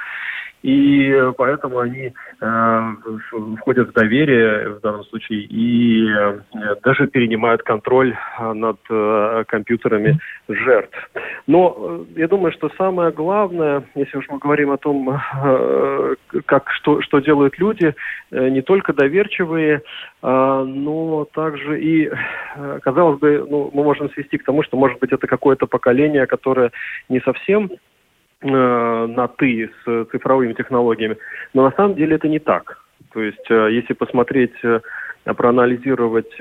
и 0.64 1.30
поэтому 1.36 1.78
они 1.78 2.14
э, 2.40 2.80
входят 3.58 3.90
в 3.90 3.92
доверие 3.92 4.70
в 4.70 4.80
данном 4.80 5.04
случае 5.04 5.40
и 5.40 6.08
э, 6.08 6.40
даже 6.82 7.06
перенимают 7.06 7.62
контроль 7.62 8.14
э, 8.14 8.52
над 8.54 8.78
э, 8.88 9.44
компьютерами 9.46 10.18
жертв. 10.48 10.96
Но 11.46 11.76
э, 12.16 12.20
я 12.20 12.28
думаю, 12.28 12.50
что 12.52 12.70
самое 12.78 13.12
главное, 13.12 13.82
если 13.94 14.16
уж 14.16 14.24
мы 14.30 14.38
говорим 14.38 14.70
о 14.70 14.78
том, 14.78 15.10
э, 15.10 16.14
как 16.46 16.70
что, 16.70 17.02
что 17.02 17.18
делают 17.18 17.58
люди, 17.58 17.94
э, 18.30 18.48
не 18.48 18.62
только 18.62 18.94
доверчивые, 18.94 19.82
э, 20.22 20.64
но 20.66 21.26
также 21.34 21.78
и, 21.78 22.10
э, 22.56 22.78
казалось 22.82 23.18
бы, 23.18 23.46
ну, 23.50 23.70
мы 23.74 23.84
можем 23.84 24.08
свести 24.12 24.38
к 24.38 24.44
тому, 24.44 24.62
что, 24.62 24.78
может 24.78 24.98
быть, 24.98 25.12
это 25.12 25.26
какое-то 25.26 25.66
поколение, 25.66 26.26
которое 26.26 26.70
не 27.10 27.20
совсем 27.20 27.68
Э, 27.68 27.76
на 28.44 29.28
«ты» 29.28 29.70
с 29.84 30.04
цифровыми 30.10 30.52
технологиями. 30.52 31.16
Но 31.54 31.64
на 31.64 31.72
самом 31.72 31.94
деле 31.94 32.16
это 32.16 32.28
не 32.28 32.38
так. 32.38 32.84
То 33.12 33.22
есть, 33.22 33.50
э, 33.50 33.68
если 33.72 33.94
посмотреть, 33.94 34.52
э, 34.62 34.80
проанализировать 35.24 36.36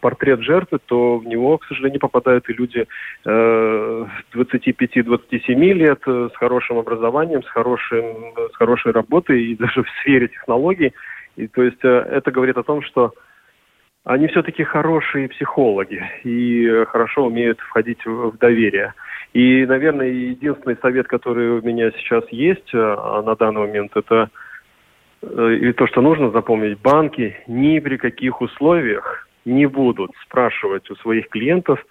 портрет 0.00 0.42
жертвы, 0.42 0.78
то 0.84 1.16
в 1.16 1.24
него, 1.24 1.56
к 1.56 1.64
сожалению, 1.64 2.00
попадают 2.00 2.50
и 2.50 2.52
люди 2.52 2.86
25-27 3.24 5.72
лет 5.72 6.02
с 6.06 6.36
хорошим 6.36 6.76
образованием, 6.76 7.42
с, 7.42 7.48
хорошим, 7.48 8.34
с 8.52 8.56
хорошей 8.56 8.92
работой 8.92 9.42
и 9.42 9.56
даже 9.56 9.84
в 9.84 9.88
сфере 10.00 10.28
технологий. 10.28 10.92
И, 11.36 11.46
то 11.46 11.62
есть 11.62 11.82
это 11.82 12.30
говорит 12.30 12.58
о 12.58 12.62
том, 12.62 12.82
что 12.82 13.14
они 14.06 14.28
все-таки 14.28 14.62
хорошие 14.62 15.28
психологи 15.28 16.00
и 16.22 16.84
хорошо 16.86 17.26
умеют 17.26 17.58
входить 17.58 18.06
в 18.06 18.38
доверие. 18.38 18.94
И, 19.32 19.66
наверное, 19.66 20.06
единственный 20.06 20.76
совет, 20.80 21.08
который 21.08 21.58
у 21.58 21.62
меня 21.62 21.90
сейчас 21.90 22.24
есть 22.30 22.72
э, 22.72 22.78
на 22.78 23.34
данный 23.34 23.62
момент, 23.62 23.96
это 23.96 24.30
э, 25.22 25.54
и 25.60 25.72
то, 25.72 25.88
что 25.88 26.02
нужно 26.02 26.30
запомнить, 26.30 26.80
банки 26.80 27.36
ни 27.48 27.80
при 27.80 27.96
каких 27.96 28.40
условиях 28.40 29.26
не 29.44 29.66
будут 29.66 30.12
спрашивать 30.24 30.88
у 30.88 30.94
своих 30.96 31.28
клиентов 31.28 31.84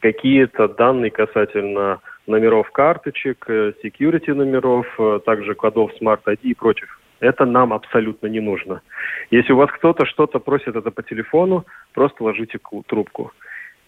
какие-то 0.00 0.68
данные 0.68 1.10
касательно 1.10 2.00
номеров 2.26 2.70
карточек, 2.72 3.42
э, 3.48 3.72
security 3.82 4.34
номеров, 4.34 4.86
также 5.24 5.54
кодов 5.54 5.92
Smart 5.98 6.20
ID 6.26 6.40
и 6.42 6.54
прочих. 6.54 7.00
Это 7.24 7.46
нам 7.46 7.72
абсолютно 7.72 8.26
не 8.26 8.40
нужно. 8.40 8.82
Если 9.30 9.54
у 9.54 9.56
вас 9.56 9.70
кто-то 9.70 10.04
что-то 10.04 10.40
просит 10.40 10.76
это 10.76 10.90
по 10.90 11.02
телефону, 11.02 11.64
просто 11.94 12.22
ложите 12.22 12.58
трубку. 12.86 13.32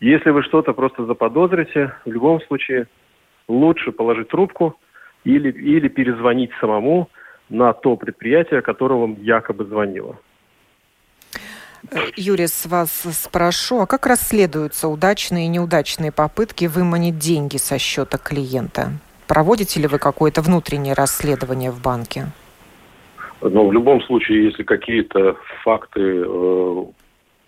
Если 0.01 0.31
вы 0.31 0.43
что-то 0.43 0.73
просто 0.73 1.05
заподозрите, 1.05 1.93
в 2.07 2.11
любом 2.11 2.41
случае 2.41 2.87
лучше 3.47 3.93
положить 3.93 4.29
трубку 4.29 4.79
или, 5.25 5.51
или 5.51 5.89
перезвонить 5.89 6.51
самому 6.61 7.11
на 7.51 7.75
то 7.75 7.97
предприятие, 7.97 8.63
которое 8.63 9.01
вам 9.01 9.17
якобы 9.21 9.67
звонило. 9.67 10.19
Юрий, 12.17 12.47
с 12.47 12.65
вас 12.65 12.91
спрошу, 12.91 13.81
а 13.81 13.87
как 13.87 14.07
расследуются 14.07 14.89
удачные 14.89 15.45
и 15.45 15.49
неудачные 15.49 16.11
попытки 16.11 16.65
выманить 16.65 17.19
деньги 17.19 17.59
со 17.59 17.79
счета 17.79 18.17
клиента? 18.17 18.93
Проводите 19.27 19.79
ли 19.81 19.89
вы 19.89 19.99
какое-то 19.99 20.41
внутреннее 20.41 20.95
расследование 20.95 21.71
в 21.71 21.83
банке? 21.83 22.29
Но 23.43 23.67
в 23.67 23.73
любом 23.73 24.01
случае, 24.03 24.45
если 24.45 24.63
какие-то 24.63 25.37
факты 25.63 26.25
э, 26.27 26.85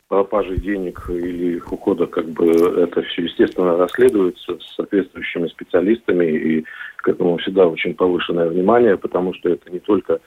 пропажи 0.08 0.56
денег 0.56 1.04
или 1.08 1.56
их 1.56 1.72
ухода, 1.72 2.06
как 2.06 2.26
бы 2.26 2.50
это 2.50 3.02
все, 3.02 3.22
естественно, 3.22 3.76
расследуется 3.76 4.58
с 4.58 4.74
соответствующими 4.74 5.48
специалистами, 5.48 6.24
и 6.26 6.64
к 6.96 7.08
этому 7.08 7.36
всегда 7.38 7.66
очень 7.66 7.94
повышенное 7.94 8.48
внимание, 8.48 8.96
потому 8.96 9.34
что 9.34 9.50
это 9.50 9.70
не 9.70 9.78
только 9.78 10.20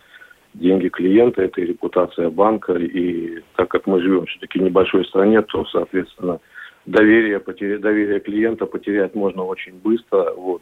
деньги 0.53 0.89
клиента, 0.89 1.41
это 1.41 1.61
и 1.61 1.65
репутация 1.65 2.29
банка, 2.29 2.73
и 2.73 3.41
так 3.55 3.69
как 3.69 3.87
мы 3.87 4.01
живем 4.01 4.25
все-таки 4.25 4.59
в 4.59 4.63
небольшой 4.63 5.05
стране, 5.05 5.41
то, 5.41 5.65
соответственно, 5.65 6.39
доверие, 6.85 7.39
потеря, 7.39 7.79
доверие 7.79 8.19
клиента 8.19 8.65
потерять 8.65 9.15
можно 9.15 9.43
очень 9.43 9.73
быстро, 9.73 10.31
вот. 10.33 10.61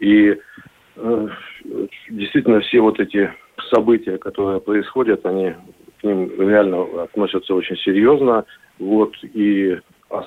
И 0.00 0.36
э, 0.96 1.28
действительно 2.08 2.60
все 2.60 2.80
вот 2.80 2.98
эти 3.00 3.32
события, 3.68 4.18
которые 4.18 4.60
происходят, 4.60 5.24
они 5.26 5.54
к 6.00 6.04
ним 6.04 6.30
реально 6.40 7.02
относятся 7.02 7.54
очень 7.54 7.76
серьезно. 7.76 8.44
Вот, 8.78 9.14
и 9.22 9.78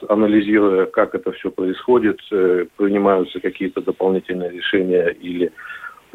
анализируя, 0.07 0.85
как 0.85 1.15
это 1.15 1.31
все 1.31 1.51
происходит, 1.51 2.19
э, 2.31 2.65
принимаются 2.77 3.39
какие-то 3.39 3.81
дополнительные 3.81 4.51
решения 4.51 5.07
или 5.09 5.51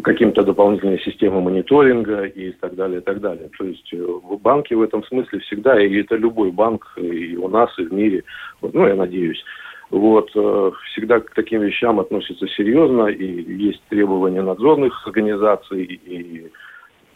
каким-то 0.03 0.43
дополнительной 0.43 1.01
системы 1.01 1.41
мониторинга 1.41 2.25
и 2.25 2.53
так 2.53 2.77
далее, 2.77 3.01
и 3.01 3.03
так 3.03 3.21
далее. 3.21 3.51
То 3.59 3.65
есть 3.65 3.93
э, 3.93 4.07
банки 4.41 4.75
в 4.75 4.83
этом 4.83 5.05
смысле 5.05 5.41
всегда, 5.41 5.81
и 5.81 6.01
это 6.01 6.17
любой 6.17 6.51
банк 6.51 6.87
и 6.97 7.37
у 7.37 7.49
нас, 7.49 7.71
и 7.79 7.83
в 7.83 7.93
мире, 7.93 8.25
ну, 8.63 8.87
я 8.87 8.95
надеюсь, 8.95 9.43
вот, 9.91 10.31
э, 10.35 10.71
всегда 10.93 11.21
к 11.21 11.35
таким 11.35 11.63
вещам 11.63 11.99
относятся 11.99 12.47
серьезно, 12.49 13.07
и 13.07 13.25
есть 13.53 13.83
требования 13.89 14.43
надзорных 14.43 15.07
организаций 15.07 15.85
и 15.85 16.51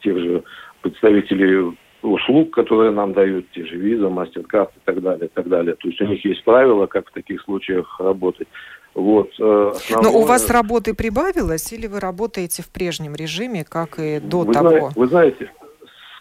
тех 0.02 0.18
же 0.18 0.42
представителей 0.82 1.76
услуг, 2.02 2.52
которые 2.52 2.90
нам 2.90 3.12
дают, 3.12 3.46
те 3.52 3.64
же 3.64 3.76
виза, 3.76 4.08
мастер-карт 4.08 4.70
и 4.76 4.80
так 4.84 5.00
далее, 5.00 5.26
и 5.26 5.30
так 5.32 5.48
далее. 5.48 5.74
То 5.76 5.88
есть 5.88 6.00
у 6.00 6.06
них 6.06 6.24
есть 6.24 6.42
правила, 6.44 6.86
как 6.86 7.08
в 7.08 7.12
таких 7.12 7.40
случаях 7.42 8.00
работать. 8.00 8.48
Вот, 8.94 9.30
э, 9.38 9.72
основное... 9.72 10.12
Но 10.12 10.18
у 10.18 10.24
вас 10.26 10.50
работы 10.50 10.94
прибавилось 10.94 11.72
или 11.72 11.86
вы 11.86 12.00
работаете 12.00 12.62
в 12.62 12.70
прежнем 12.70 13.14
режиме, 13.14 13.64
как 13.64 13.98
и 13.98 14.20
до 14.20 14.40
вы 14.40 14.52
того? 14.52 14.68
Знаете, 14.68 14.92
вы 14.96 15.06
знаете, 15.06 15.50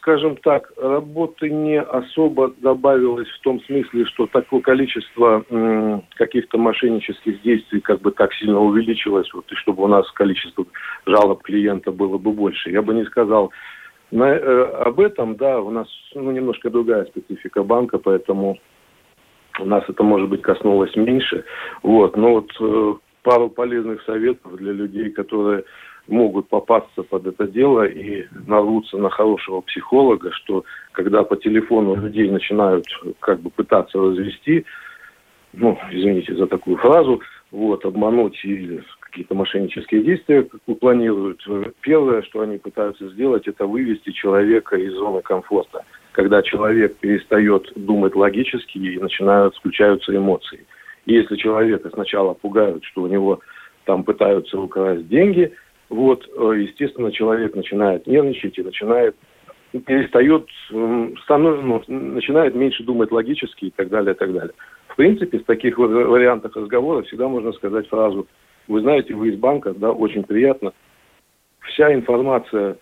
скажем 0.02 0.36
так, 0.38 0.72
работы 0.78 1.52
не 1.52 1.80
особо 1.80 2.52
добавилось 2.58 3.30
в 3.30 3.40
том 3.42 3.62
смысле, 3.62 4.06
что 4.06 4.26
такое 4.26 4.62
количество 4.62 5.46
каких-то 6.16 6.58
мошеннических 6.58 7.42
действий 7.44 7.82
как 7.82 8.02
бы 8.02 8.12
так 8.12 8.34
сильно 8.34 8.60
увеличилось, 8.60 9.32
вот, 9.32 9.46
и 9.52 9.56
чтобы 9.56 9.84
у 9.84 9.88
нас 9.88 10.12
количество 10.14 10.66
жалоб 11.06 11.44
клиента 11.44 11.92
было 11.92 12.18
бы 12.18 12.32
больше. 12.32 12.72
Я 12.72 12.82
бы 12.82 12.96
не 12.96 13.06
сказал, 13.06 13.52
на, 14.10 14.24
э, 14.24 14.64
об 14.86 15.00
этом, 15.00 15.36
да, 15.36 15.62
у 15.62 15.70
нас 15.70 15.88
ну, 16.16 16.32
немножко 16.32 16.72
другая 16.72 17.06
специфика 17.06 17.64
банка, 17.64 18.00
поэтому 18.00 18.58
у 19.60 19.66
нас 19.66 19.84
это, 19.88 20.04
может 20.04 20.30
быть, 20.30 20.42
коснулось 20.42 20.96
меньше. 20.96 21.46
Вот, 21.84 22.18
но 22.18 22.32
вот 22.32 22.52
э, 22.60 22.94
пару 23.22 23.50
полезных 23.50 24.02
советов 24.04 24.56
для 24.58 24.72
людей, 24.72 25.12
которые 25.12 25.64
могут 26.12 26.50
попасться 26.50 27.04
под 27.04 27.26
это 27.26 27.48
дело 27.48 27.86
и 27.86 28.26
нарвутся 28.46 28.98
на 28.98 29.10
хорошего 29.10 29.62
психолога, 29.62 30.32
что 30.34 30.66
когда 30.92 31.24
по 31.24 31.38
телефону 31.38 31.96
людей 31.96 32.30
начинают 32.30 32.86
как 33.20 33.40
бы 33.40 33.50
пытаться 33.50 33.98
развести, 33.98 34.66
ну, 35.54 35.78
извините 35.90 36.36
за 36.36 36.48
такую 36.48 36.78
фразу, 36.78 37.22
вот, 37.52 37.86
обмануть 37.86 38.40
или 38.44 38.84
какие-то 39.00 39.36
мошеннические 39.36 40.04
действия 40.04 40.48
планируют. 40.80 41.46
Первое, 41.82 42.22
что 42.22 42.42
они 42.42 42.58
пытаются 42.58 43.10
сделать, 43.10 43.48
это 43.48 43.66
вывести 43.66 44.12
человека 44.12 44.78
из 44.78 44.94
зоны 44.94 45.22
комфорта. 45.22 45.84
Когда 46.14 46.42
человек 46.42 46.96
перестает 46.98 47.72
думать 47.76 48.16
логически 48.16 48.78
и 48.78 49.00
начинают, 49.00 49.56
включаются 49.56 50.16
эмоции. 50.16 50.66
И 51.06 51.14
если 51.14 51.36
человека 51.36 51.90
сначала 51.90 52.34
пугают, 52.34 52.86
что 52.86 53.02
у 53.02 53.08
него 53.08 53.40
там 53.86 54.04
пытаются 54.04 54.60
украсть 54.60 55.08
деньги, 55.08 55.52
вот, 55.92 56.28
э, 56.28 56.62
естественно, 56.62 57.12
человек 57.12 57.56
начинает 57.56 58.08
нервничать 58.08 58.58
и 58.58 58.64
начинает 58.64 59.16
перестает, 59.86 60.48
станов, 61.24 61.64
ну, 61.64 61.82
начинает 61.88 62.56
меньше 62.56 62.84
думать 62.84 63.12
логически 63.12 63.66
и 63.66 63.70
так 63.72 63.90
далее, 63.90 64.14
и 64.14 64.18
так 64.18 64.34
далее. 64.34 64.54
В 64.88 64.96
принципе, 64.98 65.40
в 65.40 65.46
таких 65.46 65.78
вариантах 65.78 66.56
разговора 66.56 67.04
всегда 67.04 67.30
можно 67.30 67.54
сказать 67.54 67.88
фразу 67.88 68.28
вы 68.68 68.82
знаете, 68.82 69.14
вы 69.14 69.30
из 69.30 69.38
банка, 69.38 69.74
да, 69.74 69.92
очень 69.92 70.24
приятно. 70.24 70.74
Вся 71.60 71.94
информация 71.94 72.78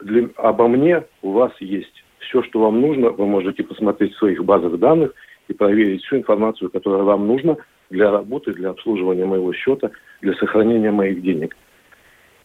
для, 0.00 0.28
обо 0.36 0.68
мне 0.68 1.04
у 1.22 1.32
вас 1.32 1.52
есть. 1.60 2.04
Все, 2.18 2.42
что 2.44 2.60
вам 2.60 2.80
нужно, 2.80 3.10
вы 3.10 3.26
можете 3.26 3.62
посмотреть 3.62 4.14
в 4.14 4.18
своих 4.18 4.44
базах 4.44 4.78
данных 4.78 5.12
и 5.48 5.52
проверить 5.52 6.02
всю 6.04 6.16
информацию, 6.16 6.70
которая 6.70 7.02
вам 7.02 7.26
нужна 7.26 7.56
для 7.90 8.10
работы, 8.10 8.52
для 8.52 8.70
обслуживания 8.70 9.26
моего 9.26 9.52
счета, 9.52 9.90
для 10.20 10.34
сохранения 10.34 10.90
моих 10.90 11.20
денег. 11.20 11.56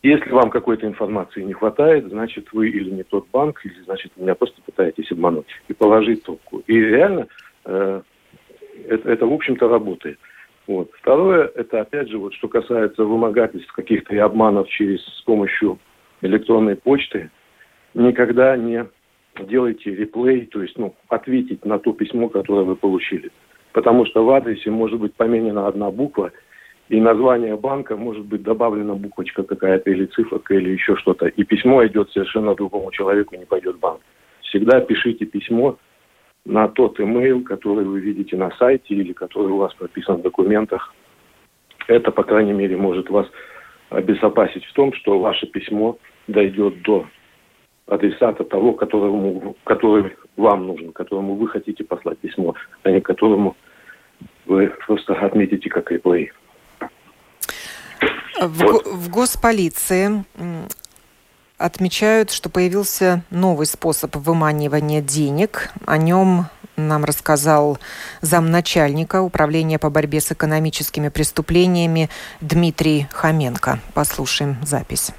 Если 0.07 0.29
вам 0.29 0.49
какой-то 0.51 0.87
информации 0.87 1.41
не 1.41 1.51
хватает, 1.51 2.07
значит, 2.07 2.53
вы 2.53 2.69
или 2.69 2.89
не 2.89 3.03
тот 3.03 3.27
банк, 3.33 3.59
или, 3.65 3.83
значит, 3.83 4.13
меня 4.15 4.35
просто 4.35 4.61
пытаетесь 4.61 5.11
обмануть 5.11 5.47
и 5.67 5.73
положить 5.73 6.23
трубку. 6.23 6.63
И 6.65 6.79
реально 6.79 7.27
э, 7.65 8.01
это, 8.87 9.09
это, 9.09 9.25
в 9.25 9.33
общем-то, 9.33 9.67
работает. 9.67 10.17
Вот. 10.65 10.91
Второе, 10.93 11.51
это 11.53 11.81
опять 11.81 12.07
же, 12.07 12.19
вот, 12.19 12.33
что 12.35 12.47
касается 12.47 13.03
вымогательств 13.03 13.73
каких-то 13.73 14.15
и 14.15 14.17
обманов 14.17 14.69
через 14.69 15.03
с 15.03 15.21
помощью 15.23 15.77
электронной 16.21 16.77
почты, 16.77 17.29
никогда 17.93 18.55
не 18.55 18.85
делайте 19.37 19.93
реплей, 19.93 20.45
то 20.45 20.61
есть 20.61 20.77
ну, 20.77 20.95
ответить 21.09 21.65
на 21.65 21.79
то 21.79 21.91
письмо, 21.91 22.29
которое 22.29 22.63
вы 22.63 22.77
получили. 22.77 23.29
Потому 23.73 24.05
что 24.05 24.23
в 24.23 24.29
адресе 24.29 24.71
может 24.71 25.01
быть 25.01 25.15
поменена 25.15 25.67
одна 25.67 25.91
буква, 25.91 26.31
и 26.89 27.01
название 27.01 27.57
банка 27.57 27.97
может 27.97 28.25
быть 28.25 28.43
добавлена 28.43 28.95
буквочка 28.95 29.43
какая-то 29.43 29.89
или 29.89 30.05
циферка 30.05 30.55
или 30.55 30.69
еще 30.69 30.95
что-то. 30.95 31.27
И 31.27 31.43
письмо 31.43 31.85
идет 31.85 32.11
совершенно 32.11 32.55
другому 32.55 32.91
человеку, 32.91 33.35
не 33.35 33.45
пойдет 33.45 33.77
банк. 33.77 33.99
Всегда 34.41 34.79
пишите 34.79 35.25
письмо 35.25 35.77
на 36.45 36.69
тот 36.69 36.99
имейл, 36.99 37.43
который 37.43 37.83
вы 37.83 37.99
видите 37.99 38.37
на 38.37 38.51
сайте 38.51 38.95
или 38.95 39.11
который 39.11 39.51
у 39.51 39.57
вас 39.57 39.73
прописан 39.73 40.17
в 40.17 40.21
документах. 40.21 40.93
Это, 41.87 42.11
по 42.11 42.23
крайней 42.23 42.53
мере, 42.53 42.77
может 42.77 43.09
вас 43.09 43.27
обезопасить 43.89 44.63
в 44.65 44.73
том, 44.73 44.93
что 44.93 45.19
ваше 45.19 45.45
письмо 45.47 45.97
дойдет 46.27 46.81
до 46.83 47.05
адресата 47.87 48.45
того, 48.45 48.73
которому, 48.73 49.55
который 49.65 50.13
вам 50.37 50.67
нужен, 50.67 50.93
которому 50.93 51.35
вы 51.35 51.47
хотите 51.47 51.83
послать 51.83 52.19
письмо, 52.19 52.55
а 52.83 52.91
не 52.91 53.01
которому 53.01 53.57
вы 54.45 54.71
просто 54.85 55.13
отметите 55.15 55.69
как 55.69 55.91
реплей. 55.91 56.31
В, 58.39 58.63
вот. 58.63 58.85
в 58.85 59.09
госполиции 59.09 60.23
отмечают, 61.57 62.31
что 62.31 62.49
появился 62.49 63.23
новый 63.29 63.65
способ 63.65 64.15
выманивания 64.15 65.01
денег. 65.01 65.71
О 65.85 65.97
нем 65.97 66.47
нам 66.75 67.03
рассказал 67.03 67.79
замначальника 68.21 69.21
Управления 69.21 69.79
по 69.79 69.89
борьбе 69.89 70.21
с 70.21 70.31
экономическими 70.31 71.09
преступлениями 71.09 72.09
Дмитрий 72.41 73.07
Хоменко. 73.11 73.79
Послушаем 73.93 74.57
запись. 74.63 75.11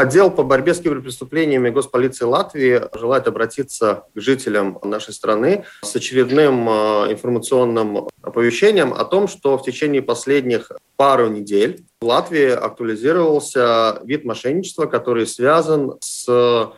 Отдел 0.00 0.30
по 0.30 0.42
борьбе 0.42 0.72
с 0.72 0.80
киберпреступлениями 0.80 1.68
Госполиции 1.68 2.24
Латвии 2.24 2.80
желает 2.98 3.28
обратиться 3.28 4.04
к 4.14 4.18
жителям 4.18 4.78
нашей 4.82 5.12
страны 5.12 5.66
с 5.82 5.94
очередным 5.94 6.66
э, 6.70 6.72
информационным 7.12 8.08
оповещением 8.22 8.94
о 8.94 9.04
том, 9.04 9.28
что 9.28 9.58
в 9.58 9.62
течение 9.62 10.00
последних 10.00 10.72
пару 10.96 11.28
недель 11.28 11.84
в 12.00 12.06
Латвии 12.06 12.48
актуализировался 12.48 14.00
вид 14.02 14.24
мошенничества, 14.24 14.86
который 14.86 15.26
связан 15.26 15.98
с 16.00 16.72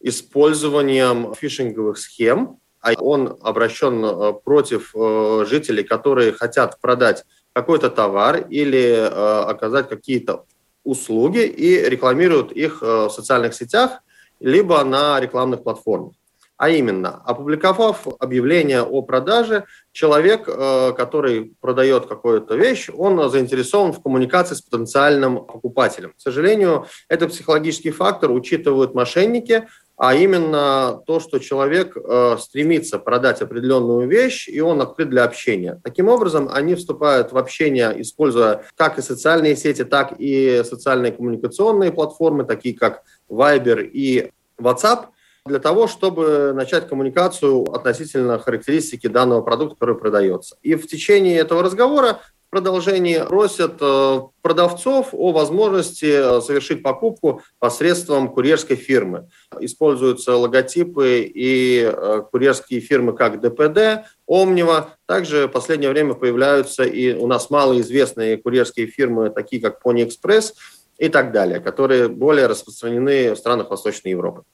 использованием 0.00 1.32
фишинговых 1.32 1.96
схем. 1.96 2.58
А 2.80 2.94
он 2.98 3.38
обращен 3.40 4.04
э, 4.04 4.32
против 4.32 4.90
э, 4.96 5.44
жителей, 5.48 5.84
которые 5.84 6.32
хотят 6.32 6.80
продать 6.80 7.24
какой-то 7.52 7.88
товар 7.88 8.48
или 8.50 9.08
оказать 9.12 9.88
какие-то 9.88 10.44
услуги 10.84 11.44
и 11.44 11.88
рекламируют 11.88 12.52
их 12.52 12.82
э, 12.82 13.06
в 13.06 13.10
социальных 13.10 13.54
сетях, 13.54 14.00
либо 14.40 14.82
на 14.84 15.18
рекламных 15.20 15.62
платформах. 15.62 16.12
А 16.56 16.68
именно, 16.68 17.20
опубликовав 17.26 18.06
объявление 18.20 18.82
о 18.82 19.02
продаже, 19.02 19.64
человек, 19.90 20.44
э, 20.46 20.92
который 20.96 21.56
продает 21.60 22.06
какую-то 22.06 22.54
вещь, 22.54 22.88
он 22.94 23.28
заинтересован 23.28 23.92
в 23.92 24.00
коммуникации 24.00 24.54
с 24.54 24.62
потенциальным 24.62 25.44
покупателем. 25.44 26.12
К 26.12 26.20
сожалению, 26.20 26.86
этот 27.08 27.30
психологический 27.30 27.90
фактор 27.90 28.30
учитывают 28.30 28.94
мошенники, 28.94 29.66
а 29.96 30.14
именно 30.14 31.02
то, 31.06 31.20
что 31.20 31.38
человек 31.38 31.96
э, 31.96 32.36
стремится 32.40 32.98
продать 32.98 33.42
определенную 33.42 34.08
вещь, 34.08 34.48
и 34.48 34.60
он 34.60 34.80
открыт 34.80 35.10
для 35.10 35.24
общения. 35.24 35.80
Таким 35.84 36.08
образом, 36.08 36.48
они 36.52 36.74
вступают 36.74 37.32
в 37.32 37.38
общение, 37.38 37.94
используя 38.00 38.64
как 38.76 38.98
и 38.98 39.02
социальные 39.02 39.56
сети, 39.56 39.84
так 39.84 40.14
и 40.18 40.62
социальные 40.64 41.12
коммуникационные 41.12 41.92
платформы, 41.92 42.44
такие 42.44 42.76
как 42.76 43.02
Viber 43.30 43.82
и 43.84 44.30
WhatsApp, 44.60 45.06
для 45.46 45.58
того, 45.58 45.86
чтобы 45.86 46.52
начать 46.54 46.88
коммуникацию 46.88 47.64
относительно 47.64 48.38
характеристики 48.38 49.08
данного 49.08 49.42
продукта, 49.42 49.76
который 49.76 49.96
продается. 49.96 50.56
И 50.62 50.74
в 50.74 50.86
течение 50.86 51.38
этого 51.38 51.62
разговора 51.62 52.20
продолжении 52.54 53.18
просят 53.18 53.78
э, 53.80 54.20
продавцов 54.40 55.08
о 55.10 55.32
возможности 55.32 56.38
э, 56.38 56.40
совершить 56.40 56.84
покупку 56.84 57.42
посредством 57.58 58.28
курьерской 58.28 58.76
фирмы. 58.76 59.28
Используются 59.58 60.36
логотипы 60.36 61.22
и 61.22 61.80
э, 61.82 62.22
курьерские 62.30 62.78
фирмы 62.78 63.12
как 63.12 63.40
ДПД, 63.40 64.06
Омнива. 64.28 64.90
Также 65.06 65.48
в 65.48 65.50
последнее 65.50 65.90
время 65.90 66.14
появляются 66.14 66.84
и 66.84 67.12
у 67.12 67.26
нас 67.26 67.50
малоизвестные 67.50 68.36
курьерские 68.36 68.86
фирмы, 68.86 69.30
такие 69.30 69.60
как 69.60 69.84
Pony 69.84 70.08
Express 70.08 70.52
и 70.98 71.08
так 71.08 71.32
далее, 71.32 71.58
которые 71.58 72.06
более 72.06 72.46
распространены 72.46 73.32
в 73.32 73.36
странах 73.36 73.70
Восточной 73.70 74.12
Европы. 74.12 74.44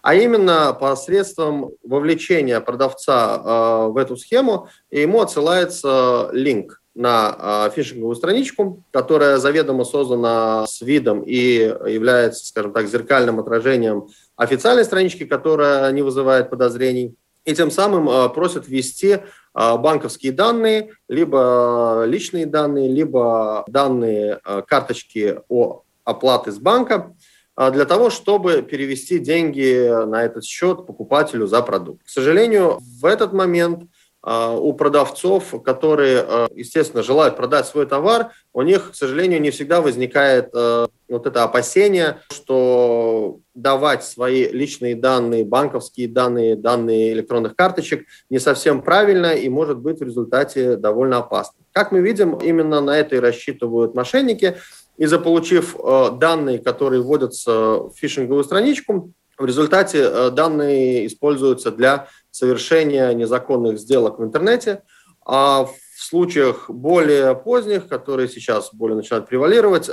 А 0.00 0.14
именно 0.14 0.72
посредством 0.72 1.72
вовлечения 1.84 2.58
продавца 2.60 3.88
в 3.88 3.98
эту 3.98 4.16
схему 4.16 4.68
ему 4.90 5.20
отсылается 5.20 6.30
линк 6.32 6.79
на 6.94 7.68
э, 7.68 7.70
фишинговую 7.74 8.16
страничку, 8.16 8.82
которая 8.90 9.38
заведомо 9.38 9.84
создана 9.84 10.66
с 10.66 10.80
видом 10.80 11.22
и 11.22 11.58
является, 11.86 12.46
скажем 12.46 12.72
так, 12.72 12.88
зеркальным 12.88 13.38
отражением 13.38 14.08
официальной 14.36 14.84
странички, 14.84 15.24
которая 15.24 15.90
не 15.92 16.02
вызывает 16.02 16.50
подозрений. 16.50 17.14
И 17.44 17.54
тем 17.54 17.70
самым 17.70 18.08
э, 18.08 18.28
просят 18.30 18.66
ввести 18.66 19.08
э, 19.12 19.20
банковские 19.54 20.32
данные, 20.32 20.90
либо 21.08 22.04
личные 22.06 22.46
данные, 22.46 22.88
либо 22.88 23.64
данные 23.68 24.40
карточки 24.66 25.38
о 25.48 25.82
оплаты 26.04 26.50
с 26.50 26.58
банка, 26.58 27.14
для 27.56 27.84
того, 27.84 28.08
чтобы 28.08 28.62
перевести 28.62 29.18
деньги 29.18 30.06
на 30.06 30.24
этот 30.24 30.44
счет 30.44 30.86
покупателю 30.86 31.46
за 31.46 31.60
продукт. 31.60 32.06
К 32.06 32.08
сожалению, 32.08 32.78
в 32.80 33.04
этот 33.04 33.34
момент 33.34 33.82
а, 33.82 33.86
у 34.22 34.74
продавцов, 34.74 35.62
которые, 35.64 36.18
а, 36.20 36.48
естественно, 36.54 37.02
желают 37.02 37.36
продать 37.36 37.66
свой 37.66 37.86
товар, 37.86 38.32
у 38.52 38.60
них, 38.60 38.90
к 38.92 38.94
сожалению, 38.94 39.40
не 39.40 39.50
всегда 39.50 39.80
возникает 39.80 40.50
а, 40.54 40.88
вот 41.08 41.26
это 41.26 41.42
опасение, 41.42 42.18
что 42.30 43.38
давать 43.54 44.04
свои 44.04 44.46
личные 44.48 44.94
данные, 44.94 45.44
банковские 45.44 46.06
данные, 46.06 46.54
данные 46.54 47.14
электронных 47.14 47.56
карточек 47.56 48.06
не 48.28 48.38
совсем 48.38 48.82
правильно 48.82 49.34
и 49.34 49.48
может 49.48 49.78
быть 49.78 50.00
в 50.00 50.04
результате 50.04 50.76
довольно 50.76 51.18
опасно. 51.18 51.58
Как 51.72 51.90
мы 51.90 52.00
видим, 52.00 52.36
именно 52.36 52.82
на 52.82 52.98
это 52.98 53.16
и 53.16 53.20
рассчитывают 53.20 53.94
мошенники. 53.94 54.56
И 54.98 55.06
заполучив 55.06 55.76
данные, 56.18 56.58
которые 56.58 57.00
вводятся 57.00 57.84
в 57.84 57.92
фишинговую 57.96 58.44
страничку, 58.44 59.14
в 59.38 59.46
результате 59.46 60.30
данные 60.30 61.06
используются 61.06 61.70
для 61.70 62.08
совершения 62.30 63.12
незаконных 63.12 63.78
сделок 63.78 64.18
в 64.18 64.24
интернете, 64.24 64.82
а 65.24 65.64
в 65.64 66.02
случаях 66.02 66.70
более 66.70 67.34
поздних, 67.34 67.86
которые 67.86 68.26
сейчас 68.28 68.72
более 68.72 68.96
начинают 68.96 69.28
превалировать, 69.28 69.88
э, 69.88 69.92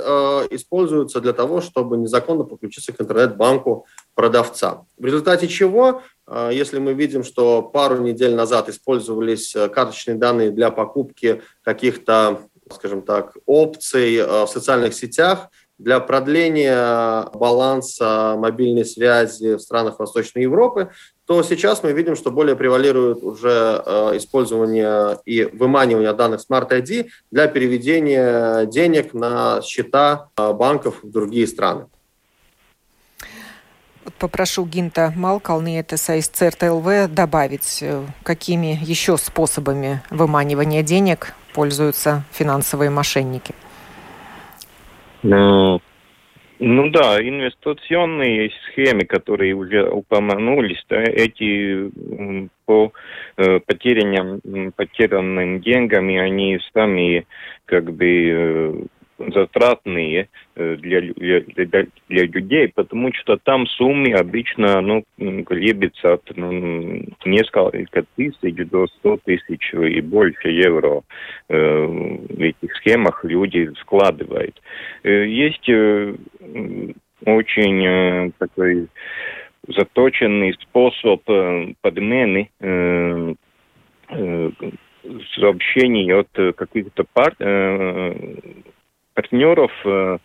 используются 0.50 1.20
для 1.20 1.34
того, 1.34 1.60
чтобы 1.60 1.98
незаконно 1.98 2.44
подключиться 2.44 2.92
к 2.94 3.00
интернет-банку 3.00 3.86
продавца. 4.14 4.86
В 4.96 5.04
результате 5.04 5.46
чего, 5.48 6.02
э, 6.26 6.50
если 6.52 6.78
мы 6.78 6.94
видим, 6.94 7.24
что 7.24 7.62
пару 7.62 7.98
недель 7.98 8.34
назад 8.34 8.70
использовались 8.70 9.54
э, 9.54 9.68
карточные 9.68 10.16
данные 10.16 10.50
для 10.50 10.70
покупки 10.70 11.42
каких-то, 11.62 12.40
скажем 12.72 13.02
так, 13.02 13.36
опций 13.44 14.22
в 14.22 14.46
социальных 14.46 14.94
сетях, 14.94 15.50
для 15.78 16.00
продления 16.00 17.28
баланса 17.34 18.34
мобильной 18.36 18.84
связи 18.84 19.54
в 19.54 19.60
странах 19.60 19.98
Восточной 19.98 20.42
Европы, 20.42 20.90
то 21.26 21.42
сейчас 21.42 21.82
мы 21.82 21.92
видим, 21.92 22.16
что 22.16 22.30
более 22.30 22.56
превалирует 22.56 23.22
уже 23.22 23.82
э, 23.84 24.16
использование 24.16 25.18
и 25.26 25.44
выманивание 25.44 26.12
данных 26.14 26.40
Smart 26.40 26.70
ID 26.70 27.08
для 27.30 27.46
переведения 27.48 28.64
денег 28.64 29.12
на 29.12 29.60
счета 29.62 30.30
э, 30.36 30.52
банков 30.52 31.02
в 31.02 31.10
другие 31.10 31.46
страны. 31.46 31.86
Попрошу 34.18 34.64
Гинта 34.64 35.12
Малкалниетеса 35.14 36.14
из 36.14 36.28
ЦРТЛВ 36.28 37.12
добавить, 37.12 37.78
э, 37.82 38.04
какими 38.22 38.78
еще 38.82 39.18
способами 39.18 40.02
выманивания 40.10 40.82
денег 40.82 41.34
пользуются 41.52 42.24
финансовые 42.32 42.88
мошенники. 42.88 43.54
Ну, 45.22 45.80
ну 46.60 46.90
да, 46.90 47.20
инвестиционные 47.20 48.50
схемы, 48.50 49.04
которые 49.04 49.54
уже 49.54 49.88
упомянулись, 49.88 50.84
да, 50.88 51.02
эти 51.02 51.90
по 52.66 52.92
э, 53.36 53.60
потерянным, 53.60 54.72
потерянным 54.72 55.60
деньгам, 55.60 56.08
они 56.08 56.58
сами 56.74 57.26
как 57.64 57.92
бы 57.92 58.06
э, 58.06 58.72
затратные 59.18 60.28
э, 60.54 60.76
для, 60.76 61.00
для, 61.00 61.86
для 62.08 62.24
людей, 62.24 62.68
потому 62.68 63.12
что 63.14 63.36
там 63.36 63.66
суммы 63.66 64.12
обычно 64.12 64.80
ну, 64.80 65.04
колеблются 65.44 66.14
от 66.14 66.22
ну, 66.36 67.04
несколько 67.24 68.04
тысяч 68.16 68.68
до 68.70 68.86
100 68.86 69.18
тысяч 69.24 69.74
и 69.74 70.00
больше 70.00 70.48
евро 70.48 71.02
э, 71.48 71.84
в 71.84 72.40
этих 72.40 72.74
схемах 72.76 73.24
люди 73.24 73.70
складывают. 73.80 74.60
Э, 75.02 75.26
есть 75.26 75.68
э, 75.68 76.14
очень 77.24 77.86
э, 77.86 78.30
такой 78.38 78.88
заточенный 79.66 80.54
способ 80.54 81.22
э, 81.28 81.74
подмены 81.80 82.50
э, 82.60 83.34
э, 84.10 84.50
сообщений 85.34 86.12
от 86.12 86.28
каких-то 86.56 87.04
пар, 87.12 87.34
э, 87.38 88.14
партнеров 89.18 89.72
э, 89.84 90.18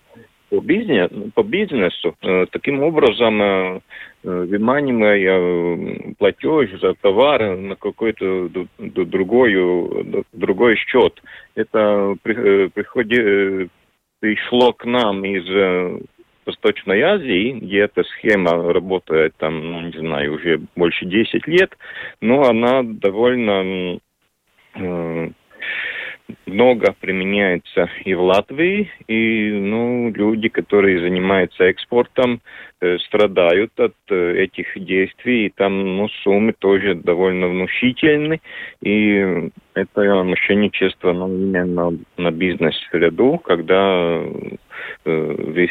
по, 0.49 0.62
бизнес, 0.62 1.10
по 1.34 1.41
бизнесу. 1.41 2.15
Э, 2.21 2.45
таким 2.51 2.84
образом, 2.84 3.41
э, 3.41 3.82
выманивая 4.23 6.13
платеж 6.19 6.79
за 6.79 6.93
товар 6.93 7.58
на 7.58 7.75
какой-то 7.75 8.49
другой, 8.77 10.23
другой 10.32 10.75
счет. 10.75 11.23
Это 11.56 12.15
приходит, 12.21 13.71
пришло 14.19 14.73
к 14.73 14.86
нам 14.86 15.25
из 15.25 16.03
Восточной 16.45 17.01
Азии, 17.01 17.60
где 17.60 17.79
эта 17.79 18.03
схема 18.03 18.71
работает 18.71 19.34
там, 19.38 19.71
ну, 19.71 19.82
не 19.82 19.97
знаю, 19.97 20.36
уже 20.36 20.62
больше 20.75 21.06
10 21.06 21.47
лет, 21.47 21.75
но 22.21 22.43
она 22.43 22.84
довольно 22.84 23.99
много 26.45 26.93
применяется 26.99 27.89
и 28.05 28.13
в 28.13 28.21
Латвии, 28.21 28.89
и 29.07 29.51
ну, 29.51 30.12
люди, 30.12 30.49
которые 30.49 31.01
занимаются 31.01 31.65
экспортом, 31.65 32.41
э, 32.81 32.97
страдают 32.99 33.71
от 33.79 33.95
э, 34.09 34.43
этих 34.43 34.67
действий, 34.83 35.47
и 35.47 35.49
там 35.49 35.97
ну, 35.97 36.07
суммы 36.23 36.53
тоже 36.53 36.95
довольно 36.95 37.47
внушительны, 37.47 38.41
и 38.81 39.49
это 39.73 40.23
мошенничество 40.23 41.13
ну, 41.13 41.27
именно 41.27 41.97
на 42.17 42.31
бизнес-ряду, 42.31 43.39
когда 43.39 44.21
вы 45.05 45.69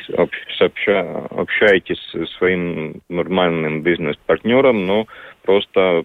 сообща, 0.59 1.27
общаетесь 1.31 1.99
со 2.11 2.27
своим 2.38 3.01
нормальным 3.09 3.83
бизнес-партнером, 3.83 4.87
но 4.87 5.07
просто 5.43 6.05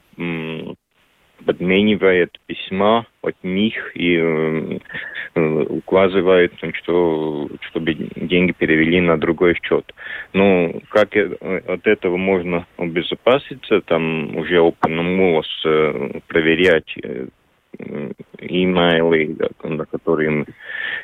подменивает 1.48 2.38
письма 2.46 3.08
от 3.22 3.36
них 3.42 3.96
и 3.96 4.18
э, 4.18 4.80
указывает, 5.70 6.54
что, 6.74 7.48
чтобы 7.62 7.94
деньги 7.94 8.52
перевели 8.52 9.00
на 9.00 9.18
другой 9.18 9.58
счет. 9.64 9.86
Ну, 10.34 10.82
как 10.90 11.16
от 11.16 11.88
этого 11.88 12.18
можно 12.18 12.68
обезопаситься, 12.78 13.82
там 13.82 14.36
уже 14.36 14.58
open 14.58 15.42
э, 15.66 16.20
проверять 16.28 16.94
э, 17.02 17.28
имейлы, 18.40 19.38
на 19.64 19.86
которые 19.86 20.46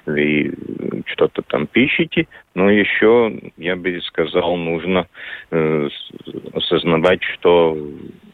вы 0.05 0.53
что-то 1.05 1.41
там 1.43 1.67
пишете, 1.67 2.27
но 2.53 2.69
еще, 2.69 3.31
я 3.57 3.75
бы 3.75 4.01
сказал, 4.01 4.57
нужно 4.57 5.07
э, 5.51 5.89
осознавать, 6.53 7.23
что 7.23 7.77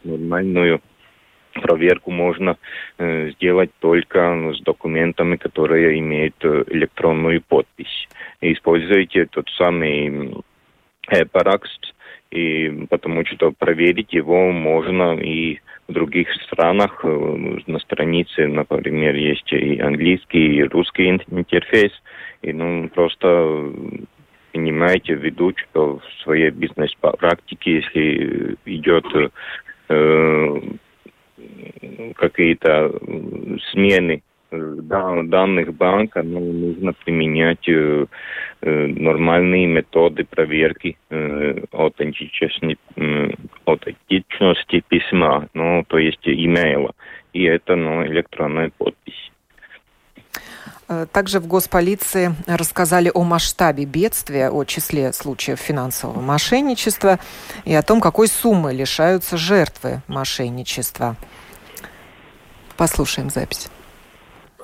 нормальную 0.04 0.80
проверку 1.52 2.10
можно 2.10 2.56
э, 2.98 3.30
сделать 3.30 3.70
только 3.80 4.52
с 4.54 4.60
документами, 4.62 5.36
которые 5.36 5.98
имеют 5.98 6.36
э, 6.42 6.64
электронную 6.68 7.42
подпись. 7.42 8.08
И 8.40 8.52
используйте 8.52 9.26
тот 9.26 9.48
самый 9.56 10.42
э, 11.08 11.24
паракст, 11.26 11.94
и 12.30 12.86
потому 12.88 13.24
что 13.26 13.52
проверить 13.52 14.12
его 14.12 14.52
можно 14.52 15.18
и 15.18 15.58
в 15.88 15.92
других 15.92 16.28
странах. 16.44 17.00
Э, 17.04 17.58
на 17.66 17.78
странице, 17.80 18.46
например, 18.46 19.14
есть 19.14 19.52
и 19.52 19.80
английский, 19.80 20.56
и 20.56 20.62
русский 20.64 21.08
интерфейс. 21.08 21.92
И 22.42 22.52
ну, 22.52 22.88
просто 22.88 23.72
принимайте 24.52 25.14
в 25.14 25.24
виду, 25.24 25.52
что 25.56 25.98
в 25.98 26.22
своей 26.22 26.50
бизнес-практике, 26.50 27.76
если 27.76 28.56
идет 28.64 29.06
э, 29.88 30.60
какие-то 32.16 32.92
смены 33.70 34.22
данных 34.50 35.74
банка, 35.74 36.22
ну, 36.22 36.40
нужно 36.40 36.92
применять 37.04 37.68
э, 37.68 38.06
э, 38.62 38.86
нормальные 38.86 39.66
методы 39.66 40.24
проверки 40.24 40.96
э, 41.10 41.64
аутентичности, 41.72 42.76
э, 42.96 44.82
письма, 44.88 45.48
ну, 45.54 45.84
то 45.86 45.98
есть 45.98 46.26
имейла. 46.26 46.92
И 47.32 47.44
это 47.44 47.76
ну, 47.76 48.04
электронная 48.06 48.72
подпись. 48.76 49.29
Э, 50.90 51.06
также 51.10 51.38
в 51.38 51.46
госполиции 51.46 52.34
рассказали 52.48 53.12
о 53.14 53.22
масштабе 53.22 53.84
бедствия, 53.84 54.50
о 54.50 54.64
числе 54.64 55.12
случаев 55.12 55.60
финансового 55.60 56.20
мошенничества 56.20 57.20
и 57.64 57.72
о 57.72 57.82
том, 57.84 58.00
какой 58.00 58.26
суммы 58.26 58.72
лишаются 58.72 59.36
жертвы 59.36 60.02
мошенничества. 60.08 61.14
Послушаем 62.76 63.30
запись. 63.30 63.68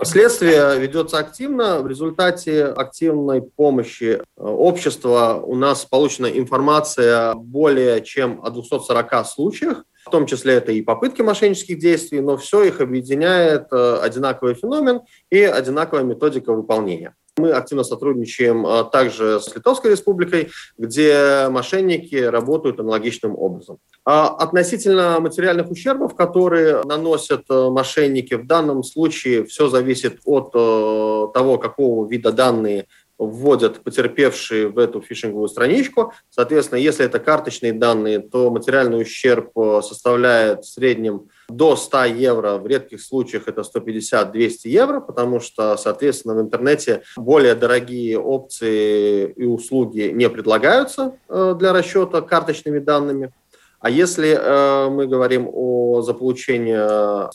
Следствие 0.02 0.78
ведется 0.80 1.18
активно. 1.18 1.80
В 1.80 1.86
результате 1.86 2.64
активной 2.64 3.40
помощи 3.40 4.18
э, 4.18 4.20
общества 4.36 5.40
у 5.40 5.54
нас 5.54 5.84
получена 5.84 6.26
информация 6.26 7.34
более 7.34 8.02
чем 8.02 8.40
о 8.42 8.50
240 8.50 9.26
случаях. 9.26 9.84
В 10.06 10.10
том 10.10 10.26
числе 10.26 10.54
это 10.54 10.70
и 10.70 10.82
попытки 10.82 11.20
мошеннических 11.22 11.80
действий, 11.80 12.20
но 12.20 12.36
все 12.36 12.62
их 12.62 12.80
объединяет 12.80 13.66
э, 13.72 13.98
одинаковый 14.00 14.54
феномен 14.54 15.00
и 15.30 15.42
одинаковая 15.42 16.04
методика 16.04 16.52
выполнения. 16.52 17.16
Мы 17.38 17.50
активно 17.50 17.84
сотрудничаем 17.84 18.64
а, 18.64 18.84
также 18.84 19.40
с 19.40 19.54
Литовской 19.54 19.90
Республикой, 19.90 20.48
где 20.78 21.48
мошенники 21.50 22.14
работают 22.14 22.80
аналогичным 22.80 23.36
образом. 23.36 23.78
А 24.06 24.28
относительно 24.28 25.18
материальных 25.20 25.70
ущербов, 25.70 26.14
которые 26.14 26.82
наносят 26.84 27.42
э, 27.50 27.68
мошенники, 27.68 28.34
в 28.34 28.46
данном 28.46 28.84
случае 28.84 29.44
все 29.44 29.68
зависит 29.68 30.20
от 30.24 30.52
э, 30.54 31.26
того, 31.34 31.58
какого 31.58 32.08
вида 32.08 32.32
данные 32.32 32.86
вводят 33.18 33.82
потерпевшие 33.82 34.68
в 34.68 34.78
эту 34.78 35.00
фишинговую 35.00 35.48
страничку. 35.48 36.12
Соответственно, 36.30 36.78
если 36.78 37.04
это 37.04 37.18
карточные 37.18 37.72
данные, 37.72 38.20
то 38.20 38.50
материальный 38.50 39.00
ущерб 39.00 39.50
э, 39.56 39.80
составляет 39.82 40.64
в 40.64 40.68
среднем 40.68 41.28
до 41.48 41.76
100 41.76 42.04
евро, 42.04 42.56
в 42.56 42.66
редких 42.66 43.00
случаях 43.00 43.48
это 43.48 43.62
150-200 43.62 44.50
евро, 44.64 45.00
потому 45.00 45.40
что, 45.40 45.76
соответственно, 45.76 46.34
в 46.34 46.40
интернете 46.40 47.02
более 47.16 47.54
дорогие 47.54 48.18
опции 48.18 49.32
и 49.32 49.44
услуги 49.44 50.10
не 50.12 50.28
предлагаются 50.28 51.16
э, 51.28 51.54
для 51.58 51.72
расчета 51.72 52.20
карточными 52.20 52.80
данными. 52.80 53.32
А 53.80 53.90
если 53.90 54.36
э, 54.36 54.90
мы 54.90 55.06
говорим 55.06 55.48
о 55.52 56.02
заполучении 56.02 56.76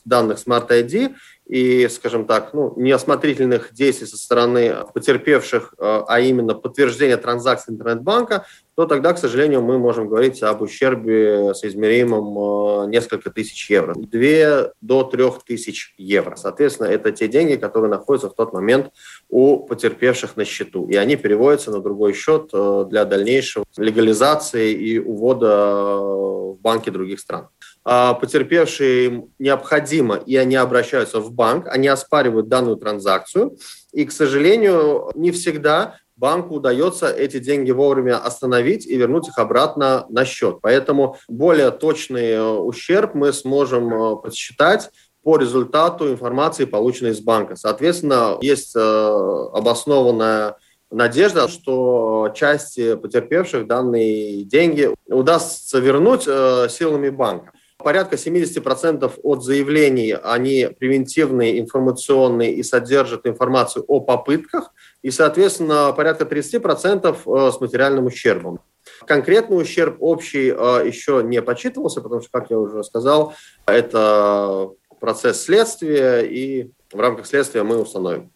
данных 0.06 0.40
Smart 0.46 0.68
ID, 0.70 1.16
и, 1.52 1.90
скажем 1.90 2.26
так, 2.26 2.54
ну, 2.54 2.74
неосмотрительных 2.78 3.74
действий 3.74 4.08
со 4.08 4.16
стороны 4.16 4.74
потерпевших, 4.94 5.74
э, 5.78 6.04
а 6.08 6.20
именно 6.22 6.56
подтверждения 6.56 7.18
транзакций 7.18 7.74
интернет-банка, 7.74 8.46
то 8.76 8.86
тогда, 8.86 9.12
к 9.12 9.18
сожалению, 9.18 9.62
мы 9.62 9.78
можем 9.78 10.08
говорить 10.08 10.42
об 10.44 10.62
ущербе 10.62 11.54
соизмеримом 11.54 12.86
э, 12.86 12.90
несколько 12.90 13.32
тысяч 13.32 13.70
евро. 13.70 13.96
2 13.96 14.72
до 14.80 15.04
3 15.04 15.26
тысяч 15.46 15.94
евро. 15.98 16.38
Соответственно, 16.38 16.88
это 16.88 17.12
те 17.12 17.28
деньги, 17.28 17.56
которые 17.56 17.92
находятся 17.92 18.30
в 18.30 18.34
тот 18.34 18.54
момент 18.54 18.90
у 19.28 19.58
потерпевших 19.58 20.38
на 20.38 20.46
счету. 20.46 20.88
И 20.88 20.96
они 20.96 21.18
переводятся 21.18 21.72
на 21.72 21.82
другой 21.82 22.14
счет 22.14 22.50
э, 22.54 22.86
для 22.90 23.04
дальнейшего 23.04 23.66
легализации 23.76 24.72
и 24.72 25.00
увода 25.00 25.98
в 25.98 26.62
банки 26.62 26.90
других 26.90 27.20
стран. 27.20 27.50
А, 27.84 28.14
потерпевшие 28.14 29.28
необходимо, 29.40 30.16
и 30.16 30.36
они 30.36 30.56
обращаются 30.56 31.20
в 31.20 31.32
банк, 31.32 31.68
они 31.68 31.88
оспаривают 31.88 32.48
данную 32.48 32.78
транзакцию, 32.78 33.58
и, 33.92 34.06
к 34.06 34.12
сожалению, 34.12 35.10
не 35.16 35.32
всегда 35.32 35.98
банку 36.16 36.56
удается 36.56 37.10
эти 37.10 37.40
деньги 37.40 37.72
вовремя 37.72 38.24
остановить 38.24 38.86
и 38.86 38.96
вернуть 38.96 39.28
их 39.28 39.40
обратно 39.40 40.06
на 40.10 40.26
счет. 40.26 40.60
Поэтому 40.62 41.18
более 41.28 41.72
точный 41.72 42.34
э, 42.34 42.44
ущерб 42.44 43.16
мы 43.16 43.34
сможем 43.34 43.92
э, 43.92 44.16
подсчитать 44.18 44.92
по 45.24 45.38
результату 45.38 46.12
информации, 46.12 46.66
полученной 46.66 47.12
из 47.12 47.22
банка. 47.22 47.56
Соответственно, 47.56 48.38
есть 48.42 48.76
э, 48.76 48.80
обоснованная 48.80 50.58
надежда, 50.92 51.48
что 51.48 52.32
части 52.36 52.96
потерпевших 52.96 53.66
данные 53.66 54.44
деньги 54.44 54.94
удастся 55.08 55.80
вернуть 55.80 56.24
силами 56.24 57.10
банка. 57.10 57.54
Порядка 57.84 58.16
70% 58.16 59.20
от 59.24 59.44
заявлений, 59.44 60.12
они 60.12 60.70
превентивные, 60.80 61.60
информационные 61.60 62.54
и 62.54 62.64
содержат 62.64 63.28
информацию 63.28 63.84
о 63.88 64.00
попытках, 64.00 64.74
и, 65.02 65.12
соответственно, 65.12 65.94
порядка 65.94 66.24
30% 66.26 67.18
э, 67.26 67.52
с 67.52 67.60
материальным 67.62 68.06
ущербом. 68.06 68.60
Конкретный 69.06 69.62
ущерб 69.62 69.98
общий 70.00 70.50
э, 70.50 70.88
еще 70.88 71.22
не 71.24 71.42
подсчитывался, 71.42 72.02
потому 72.02 72.22
что, 72.22 72.30
как 72.32 72.50
я 72.50 72.60
уже 72.60 72.84
сказал, 72.84 73.34
это 73.66 74.70
процесс 75.00 75.44
следствия, 75.44 76.22
и 76.22 76.72
в 76.94 77.00
рамках 77.00 77.26
следствия 77.26 77.64
мы 77.64 77.78
установим. 77.82 78.32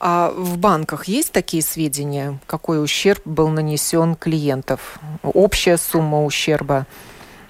А 0.00 0.32
в 0.36 0.58
банках 0.58 1.06
есть 1.06 1.32
такие 1.32 1.62
сведения, 1.62 2.38
какой 2.46 2.82
ущерб 2.82 3.22
был 3.24 3.48
нанесен 3.48 4.16
клиентов? 4.16 4.98
Общая 5.22 5.78
сумма 5.78 6.24
ущерба? 6.24 6.86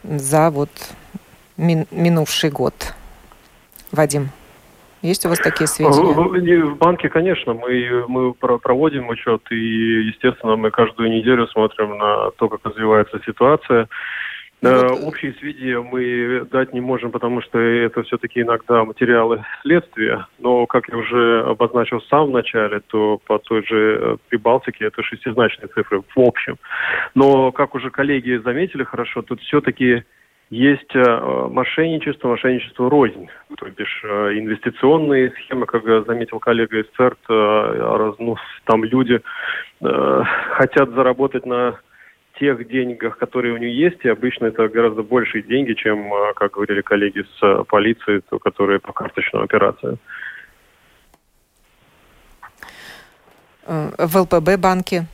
За 0.04 0.50
вот 0.50 0.70
мин, 1.56 1.86
минувший 1.90 2.50
год. 2.50 2.74
Вадим, 3.92 4.30
есть 5.02 5.26
у 5.26 5.28
вас 5.28 5.38
такие 5.38 5.66
сведения? 5.66 6.64
В 6.64 6.76
банке, 6.76 7.08
конечно, 7.08 7.54
мы, 7.54 8.04
мы 8.08 8.32
проводим 8.32 9.08
учет, 9.08 9.42
и, 9.50 9.54
естественно, 9.54 10.56
мы 10.56 10.70
каждую 10.70 11.10
неделю 11.10 11.46
смотрим 11.48 11.98
на 11.98 12.30
то, 12.32 12.48
как 12.48 12.60
развивается 12.64 13.20
ситуация. 13.26 13.88
Вот... 14.70 15.04
Общие 15.04 15.34
сведения 15.34 15.80
мы 15.80 16.46
дать 16.50 16.72
не 16.72 16.80
можем, 16.80 17.10
потому 17.10 17.42
что 17.42 17.58
это 17.58 18.02
все-таки 18.04 18.40
иногда 18.40 18.84
материалы 18.84 19.44
следствия. 19.62 20.26
Но, 20.38 20.66
как 20.66 20.88
я 20.88 20.96
уже 20.96 21.42
обозначил 21.42 22.00
в 22.00 22.06
самом 22.06 22.32
начале, 22.32 22.80
то 22.86 23.20
по 23.26 23.38
той 23.38 23.64
же 23.66 23.98
э, 24.00 24.16
Прибалтике 24.28 24.86
это 24.86 25.02
шестизначные 25.02 25.68
цифры 25.68 26.00
в 26.00 26.20
общем. 26.20 26.56
Но, 27.14 27.52
как 27.52 27.74
уже 27.74 27.90
коллеги 27.90 28.40
заметили 28.42 28.84
хорошо, 28.84 29.22
тут 29.22 29.40
все-таки 29.40 30.04
есть 30.50 30.94
э, 30.94 31.48
мошенничество, 31.50 32.28
мошенничество 32.28 32.88
рознь. 32.88 33.28
То 33.58 33.66
бишь 33.70 34.00
э, 34.04 34.38
инвестиционные 34.38 35.32
схемы, 35.32 35.66
как 35.66 35.84
заметил 36.06 36.38
коллега 36.38 36.80
из 36.80 36.86
ЦЕРТ, 36.96 37.18
ну, 38.18 38.36
там 38.64 38.84
люди 38.84 39.20
хотят 39.80 40.90
заработать 40.90 41.44
на 41.44 41.78
тех 42.38 42.66
деньгах, 42.68 43.18
которые 43.18 43.54
у 43.54 43.56
нее 43.56 43.76
есть, 43.76 44.04
и 44.04 44.08
обычно 44.08 44.46
это 44.46 44.68
гораздо 44.68 45.02
большие 45.02 45.42
деньги, 45.42 45.74
чем, 45.74 46.12
э, 46.12 46.32
как 46.34 46.52
говорили 46.52 46.80
коллеги 46.82 47.24
с 47.38 47.42
э, 47.42 47.64
полиции, 47.64 48.22
которые 48.40 48.80
по 48.80 48.92
карточным 48.92 49.42
операциям. 49.42 49.98
в 53.66 54.20
ЛПБ 54.20 54.58
банке? 54.58 55.06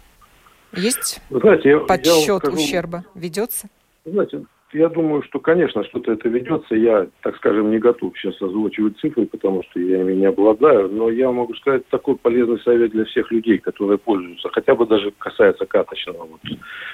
Есть 0.72 1.20
знаете, 1.30 1.68
я, 1.70 1.78
подсчет 1.78 2.28
я 2.28 2.38
скажу, 2.38 2.56
ущерба? 2.56 3.04
Ведется? 3.14 3.68
Знаете, 4.04 4.44
я 4.72 4.88
думаю, 4.88 5.22
что, 5.22 5.40
конечно, 5.40 5.84
что-то 5.84 6.12
это 6.12 6.28
ведется. 6.28 6.74
Я, 6.74 7.08
так 7.22 7.36
скажем, 7.36 7.70
не 7.70 7.78
готов 7.78 8.16
сейчас 8.16 8.40
озвучивать 8.40 8.98
цифры, 8.98 9.26
потому 9.26 9.62
что 9.64 9.80
я 9.80 10.00
ими 10.00 10.14
не 10.14 10.26
обладаю. 10.26 10.88
Но 10.88 11.10
я 11.10 11.30
могу 11.30 11.54
сказать 11.54 11.86
такой 11.88 12.16
полезный 12.16 12.60
совет 12.60 12.92
для 12.92 13.04
всех 13.04 13.30
людей, 13.30 13.58
которые 13.58 13.98
пользуются, 13.98 14.48
хотя 14.52 14.74
бы 14.74 14.86
даже 14.86 15.12
касается 15.18 15.66
карточного, 15.66 16.26
вот, 16.26 16.40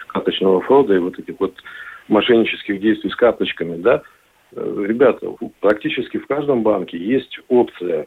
карточного 0.08 0.60
фрода 0.62 0.94
и 0.94 0.98
вот 0.98 1.18
этих 1.18 1.38
вот 1.38 1.54
мошеннических 2.08 2.80
действий 2.80 3.10
с 3.10 3.16
карточками, 3.16 3.76
да. 3.76 4.02
Э, 4.52 4.84
ребята, 4.86 5.30
практически 5.60 6.18
в 6.18 6.26
каждом 6.26 6.62
банке 6.62 6.96
есть 6.98 7.40
опция 7.48 8.06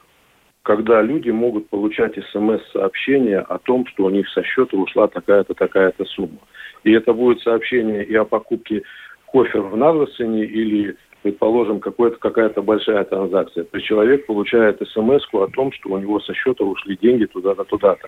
когда 0.62 1.02
люди 1.02 1.32
могут 1.32 1.70
получать 1.70 2.14
смс-сообщения 2.32 3.40
о 3.40 3.58
том, 3.58 3.88
что 3.88 4.06
у 4.06 4.10
них 4.10 4.30
со 4.30 4.44
счета 4.44 4.78
ушла 4.78 5.08
такая-то, 5.08 5.56
такая-то 5.56 6.06
сумма. 6.06 6.38
И 6.84 6.92
это 6.92 7.14
будет 7.14 7.42
сообщение 7.42 8.06
и 8.06 8.14
о 8.14 8.26
покупке 8.26 8.84
кофе 9.32 9.60
в 9.60 9.76
Нарвесене 9.76 10.46
или 10.46 10.96
предположим, 11.22 11.80
какая-то 11.80 12.62
большая 12.62 13.04
транзакция. 13.04 13.66
То 13.66 13.80
человек 13.82 14.26
получает 14.26 14.82
смс 14.88 15.24
о 15.34 15.48
том, 15.48 15.72
что 15.74 15.90
у 15.90 15.98
него 15.98 16.20
со 16.22 16.34
счета 16.34 16.64
ушли 16.64 16.98
деньги 17.02 17.26
туда-то, 17.26 17.64
туда-то. 17.66 18.08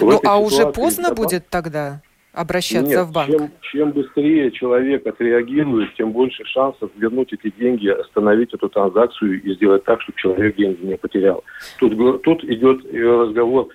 Ну, 0.00 0.20
а 0.24 0.38
уже 0.38 0.66
поздно 0.72 1.14
будет 1.14 1.48
тогда? 1.48 2.00
обращаться 2.36 2.98
Нет, 2.98 3.06
в 3.06 3.12
банк? 3.12 3.30
Чем, 3.30 3.50
чем 3.72 3.92
быстрее 3.92 4.50
человек 4.50 5.06
отреагирует, 5.06 5.94
тем 5.94 6.12
больше 6.12 6.44
шансов 6.44 6.90
вернуть 6.96 7.32
эти 7.32 7.50
деньги, 7.58 7.88
остановить 7.88 8.52
эту 8.52 8.68
транзакцию 8.68 9.42
и 9.42 9.54
сделать 9.54 9.84
так, 9.84 10.02
чтобы 10.02 10.18
человек 10.18 10.54
деньги 10.56 10.84
не 10.84 10.96
потерял. 10.98 11.42
Тут, 11.78 12.22
тут 12.22 12.44
идет 12.44 12.84
разговор 12.92 13.68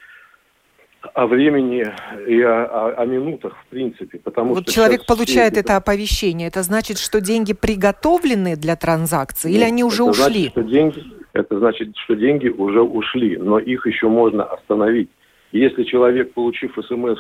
о 1.14 1.28
времени 1.28 1.86
и 2.28 2.42
о, 2.42 2.66
о, 2.66 2.94
о 3.02 3.06
минутах, 3.06 3.56
в 3.56 3.68
принципе. 3.68 4.20
Потому 4.20 4.54
вот 4.54 4.64
что 4.64 4.74
человек 4.74 5.06
получает 5.06 5.58
это 5.58 5.78
оповещение. 5.78 6.48
Это 6.48 6.64
значит, 6.64 6.98
что 6.98 7.22
деньги 7.22 7.54
приготовлены 7.54 8.56
для 8.56 8.76
транзакции 8.76 9.50
Нет, 9.50 9.58
или 9.58 9.64
они 9.64 9.84
уже 9.84 10.04
это 10.04 10.12
ушли? 10.12 10.24
Значит, 10.24 10.52
что 10.52 10.64
деньги, 10.64 11.04
это 11.34 11.60
значит, 11.60 11.98
что 11.98 12.16
деньги 12.16 12.50
уже 12.50 12.82
ушли, 12.82 13.38
но 13.38 13.60
их 13.60 13.86
еще 13.86 14.08
можно 14.08 14.44
остановить. 14.44 15.10
Если 15.52 15.84
человек, 15.84 16.34
получив 16.34 16.78
смс 16.88 17.20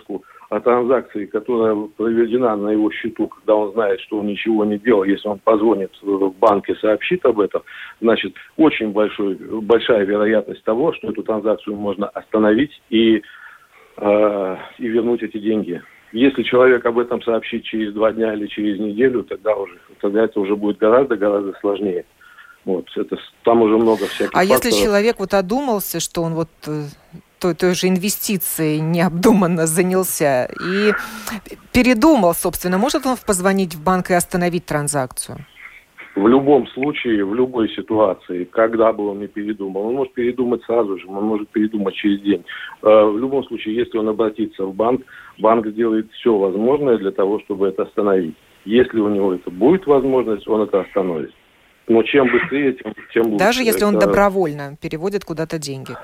о 0.49 0.59
транзакции, 0.59 1.25
которая 1.25 1.75
проведена 1.97 2.55
на 2.55 2.69
его 2.69 2.89
счету, 2.91 3.27
когда 3.27 3.55
он 3.55 3.73
знает, 3.73 3.99
что 4.01 4.19
он 4.19 4.27
ничего 4.27 4.63
не 4.63 4.77
делал, 4.77 5.03
если 5.03 5.27
он 5.27 5.39
позвонит 5.39 5.91
в 6.01 6.29
банк 6.39 6.69
и 6.69 6.75
сообщит 6.75 7.25
об 7.25 7.41
этом, 7.41 7.63
значит, 7.99 8.33
очень 8.57 8.91
большой, 8.91 9.35
большая 9.35 10.05
вероятность 10.05 10.63
того, 10.63 10.93
что 10.93 11.09
эту 11.09 11.23
транзакцию 11.23 11.75
можно 11.75 12.07
остановить 12.07 12.81
и, 12.89 13.21
э, 13.97 14.57
и 14.77 14.87
вернуть 14.87 15.23
эти 15.23 15.37
деньги. 15.37 15.81
Если 16.11 16.43
человек 16.43 16.85
об 16.85 16.99
этом 16.99 17.21
сообщит 17.21 17.63
через 17.63 17.93
два 17.93 18.11
дня 18.11 18.33
или 18.33 18.47
через 18.47 18.79
неделю, 18.79 19.23
тогда 19.23 19.55
уже 19.55 19.77
тогда 20.01 20.25
это 20.25 20.39
уже 20.39 20.55
будет 20.55 20.77
гораздо-гораздо 20.77 21.53
сложнее. 21.61 22.05
Вот, 22.65 22.85
это, 22.95 23.17
там 23.43 23.61
уже 23.61 23.77
много 23.77 24.05
всяких 24.07 24.35
А 24.35 24.39
факторов. 24.39 24.65
если 24.65 24.83
человек 24.83 25.19
вот 25.19 25.33
одумался, 25.33 25.99
что 25.99 26.21
он 26.21 26.35
вот 26.35 26.49
э, 26.67 26.83
той, 27.39 27.55
той 27.55 27.73
же 27.73 27.87
инвестицией 27.87 28.79
необдуманно 28.79 29.65
занялся 29.65 30.45
и 30.63 30.93
передумал, 31.73 32.35
собственно, 32.35 32.77
может 32.77 33.05
он 33.05 33.17
позвонить 33.17 33.73
в 33.73 33.83
банк 33.83 34.11
и 34.11 34.13
остановить 34.13 34.65
транзакцию? 34.65 35.45
В 36.21 36.27
любом 36.27 36.67
случае, 36.67 37.25
в 37.25 37.33
любой 37.33 37.67
ситуации, 37.69 38.43
когда 38.43 38.93
бы 38.93 39.07
он 39.09 39.21
не 39.21 39.27
передумал, 39.27 39.87
он 39.87 39.95
может 39.95 40.13
передумать 40.13 40.63
сразу 40.65 40.99
же, 40.99 41.07
он 41.07 41.23
может 41.23 41.49
передумать 41.49 41.95
через 41.95 42.21
день. 42.21 42.45
Э, 42.83 43.05
в 43.05 43.17
любом 43.17 43.43
случае, 43.45 43.75
если 43.75 43.97
он 43.97 44.07
обратится 44.07 44.65
в 44.65 44.75
банк, 44.75 45.01
банк 45.39 45.65
сделает 45.65 46.11
все 46.11 46.37
возможное 46.37 46.99
для 46.99 47.09
того, 47.09 47.39
чтобы 47.39 47.69
это 47.69 47.83
остановить. 47.83 48.35
Если 48.65 48.99
у 48.99 49.09
него 49.09 49.33
это 49.33 49.49
будет 49.49 49.87
возможность, 49.87 50.47
он 50.47 50.61
это 50.61 50.81
остановит. 50.81 51.33
Но 51.87 52.03
чем 52.03 52.31
быстрее, 52.31 52.73
тем, 52.73 52.93
тем 53.11 53.23
лучше. 53.23 53.39
Даже 53.39 53.63
если 53.63 53.87
это... 53.87 53.87
он 53.87 53.97
добровольно 53.97 54.77
переводит 54.79 55.25
куда-то 55.25 55.57
деньги. 55.57 55.95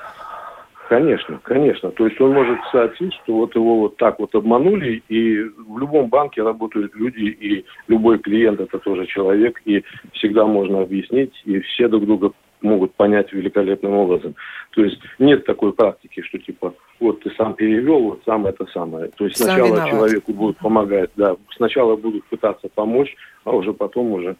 Конечно, 0.88 1.38
конечно. 1.42 1.90
То 1.90 2.06
есть 2.06 2.18
он 2.18 2.32
может 2.32 2.58
сообщить, 2.72 3.12
что 3.22 3.34
вот 3.34 3.54
его 3.54 3.80
вот 3.80 3.98
так 3.98 4.18
вот 4.18 4.34
обманули, 4.34 5.02
и 5.08 5.42
в 5.42 5.78
любом 5.78 6.08
банке 6.08 6.42
работают 6.42 6.94
люди, 6.94 7.24
и 7.24 7.66
любой 7.88 8.18
клиент 8.18 8.58
это 8.58 8.78
тоже 8.78 9.04
человек, 9.06 9.60
и 9.66 9.84
всегда 10.14 10.46
можно 10.46 10.80
объяснить, 10.80 11.34
и 11.44 11.60
все 11.60 11.88
друг 11.88 12.06
друга 12.06 12.32
могут 12.62 12.94
понять 12.94 13.30
великолепным 13.34 13.92
образом. 13.92 14.34
То 14.70 14.82
есть 14.82 14.98
нет 15.18 15.44
такой 15.44 15.74
практики, 15.74 16.22
что 16.22 16.38
типа 16.38 16.72
вот 17.00 17.20
ты 17.20 17.30
сам 17.36 17.52
перевел, 17.52 18.00
вот 18.00 18.22
сам 18.24 18.46
это 18.46 18.64
самое. 18.72 19.10
То 19.16 19.26
есть 19.26 19.36
сам 19.36 19.48
сначала 19.48 19.66
виноват. 19.66 19.90
человеку 19.90 20.32
будут 20.32 20.56
помогать, 20.56 21.10
да, 21.16 21.36
сначала 21.54 21.96
будут 21.96 22.24
пытаться 22.24 22.68
помочь, 22.74 23.14
а 23.44 23.50
уже 23.50 23.74
потом 23.74 24.12
уже 24.12 24.36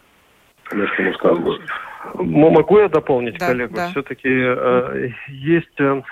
Немножко 0.71 1.03
рассказываю. 1.03 1.61
Могу 2.15 2.79
я 2.79 2.89
дополнить, 2.89 3.39
да, 3.39 3.49
коллегу? 3.49 3.75
Да. 3.75 3.89
Все-таки 3.89 4.29
э, 4.29 5.11
есть 5.29 5.81
э, 5.81 6.03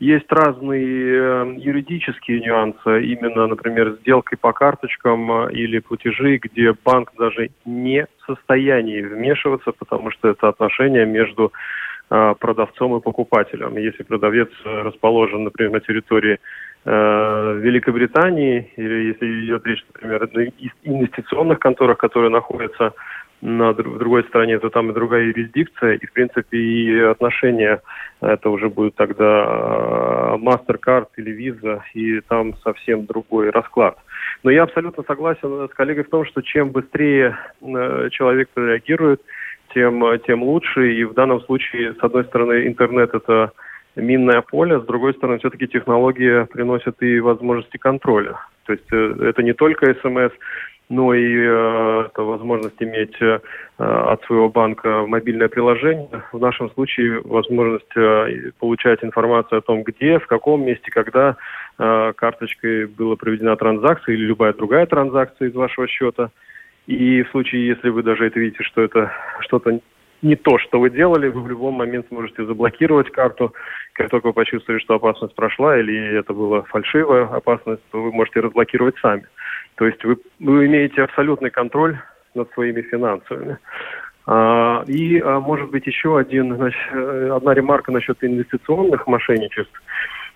есть 0.00 0.32
разные 0.32 1.14
э, 1.14 1.54
юридические 1.58 2.40
нюансы, 2.40 3.02
именно, 3.04 3.46
например, 3.46 3.98
сделкой 4.00 4.38
по 4.38 4.52
карточкам 4.52 5.30
э, 5.30 5.52
или 5.52 5.78
платежи, 5.78 6.38
где 6.38 6.72
банк 6.84 7.12
даже 7.18 7.50
не 7.66 8.06
в 8.06 8.26
состоянии 8.26 9.02
вмешиваться, 9.02 9.72
потому 9.72 10.10
что 10.10 10.28
это 10.28 10.48
отношения 10.48 11.04
между 11.04 11.52
э, 12.08 12.34
продавцом 12.40 12.96
и 12.96 13.02
покупателем. 13.02 13.76
Если 13.76 14.02
продавец 14.02 14.48
расположен, 14.64 15.44
например, 15.44 15.72
на 15.72 15.80
территории 15.80 16.38
Великобритании, 16.82 18.72
или 18.76 19.08
если 19.08 19.44
идет 19.44 19.66
речь, 19.66 19.84
например, 19.92 20.22
о 20.22 20.28
инвестиционных 20.82 21.58
конторах, 21.58 21.98
которые 21.98 22.30
находятся 22.30 22.94
на, 23.40 23.72
в 23.72 23.98
другой 23.98 24.24
стране, 24.24 24.58
то 24.58 24.70
там 24.70 24.90
и 24.90 24.94
другая 24.94 25.24
юрисдикция, 25.24 25.94
и, 25.94 26.06
в 26.06 26.12
принципе, 26.12 26.58
и 26.58 27.00
отношения, 27.00 27.80
это 28.20 28.50
уже 28.50 28.68
будет 28.68 28.94
тогда 28.96 29.44
а, 29.46 30.36
MasterCard 30.36 31.06
или 31.16 31.32
Visa, 31.36 31.80
и 31.94 32.20
там 32.20 32.54
совсем 32.58 33.06
другой 33.06 33.50
расклад. 33.50 33.96
Но 34.42 34.50
я 34.50 34.64
абсолютно 34.64 35.02
согласен 35.04 35.68
с 35.68 35.74
коллегой 35.74 36.04
в 36.04 36.10
том, 36.10 36.24
что 36.26 36.42
чем 36.42 36.70
быстрее 36.70 37.36
э, 37.60 38.08
человек 38.10 38.48
реагирует, 38.56 39.22
тем, 39.74 40.02
тем 40.26 40.42
лучше. 40.42 40.94
И 40.94 41.04
в 41.04 41.14
данном 41.14 41.40
случае, 41.42 41.94
с 41.94 42.02
одной 42.02 42.24
стороны, 42.24 42.66
интернет– 42.66 43.10
это 43.14 43.52
минное 43.96 44.42
поле, 44.42 44.80
с 44.80 44.84
другой 44.84 45.14
стороны, 45.14 45.38
все-таки 45.38 45.66
технологии 45.66 46.44
приносят 46.46 47.02
и 47.02 47.20
возможности 47.20 47.76
контроля. 47.76 48.36
То 48.66 48.72
есть 48.72 48.86
э, 48.92 49.14
это 49.28 49.42
не 49.42 49.52
только 49.52 49.94
смс, 49.94 50.32
но 50.90 51.14
и 51.14 51.36
э, 51.36 52.04
это 52.06 52.22
возможность 52.22 52.82
иметь 52.82 53.14
э, 53.22 53.38
от 53.78 54.22
своего 54.24 54.50
банка 54.50 55.06
мобильное 55.06 55.48
приложение. 55.48 56.08
В 56.32 56.40
нашем 56.40 56.68
случае 56.72 57.20
возможность 57.20 57.96
э, 57.96 58.50
получать 58.58 59.02
информацию 59.04 59.58
о 59.58 59.62
том, 59.62 59.84
где, 59.84 60.18
в 60.18 60.26
каком 60.26 60.66
месте, 60.66 60.90
когда 60.90 61.36
э, 61.78 62.12
карточкой 62.16 62.86
была 62.86 63.14
проведена 63.14 63.56
транзакция 63.56 64.16
или 64.16 64.24
любая 64.24 64.52
другая 64.52 64.84
транзакция 64.86 65.48
из 65.48 65.54
вашего 65.54 65.86
счета. 65.86 66.30
И 66.88 67.22
в 67.22 67.30
случае, 67.30 67.68
если 67.68 67.88
вы 67.88 68.02
даже 68.02 68.26
это 68.26 68.40
видите, 68.40 68.64
что 68.64 68.82
это 68.82 69.12
что-то 69.42 69.78
не 70.22 70.36
то, 70.36 70.58
что 70.58 70.80
вы 70.80 70.90
делали, 70.90 71.28
вы 71.28 71.42
в 71.42 71.48
любой 71.48 71.72
момент 71.72 72.06
сможете 72.08 72.44
заблокировать 72.44 73.10
карту. 73.10 73.54
Как 73.94 74.10
только 74.10 74.28
вы 74.28 74.32
почувствовали, 74.32 74.80
что 74.80 74.94
опасность 74.94 75.34
прошла 75.34 75.78
или 75.78 76.18
это 76.18 76.32
была 76.32 76.62
фальшивая 76.62 77.24
опасность, 77.24 77.82
то 77.90 78.02
вы 78.02 78.12
можете 78.12 78.40
разблокировать 78.40 78.96
сами. 78.98 79.26
То 79.76 79.86
есть 79.86 80.04
вы, 80.04 80.18
вы 80.38 80.66
имеете 80.66 81.02
абсолютный 81.02 81.50
контроль 81.50 81.98
над 82.34 82.52
своими 82.52 82.82
финансами. 82.82 83.58
А, 84.26 84.84
и, 84.86 85.18
а, 85.20 85.40
может 85.40 85.70
быть, 85.70 85.86
еще 85.86 86.18
один, 86.18 86.54
значит, 86.56 86.80
э, 86.92 87.30
одна 87.34 87.54
ремарка 87.54 87.90
насчет 87.90 88.22
инвестиционных 88.22 89.06
мошенничеств. 89.06 89.82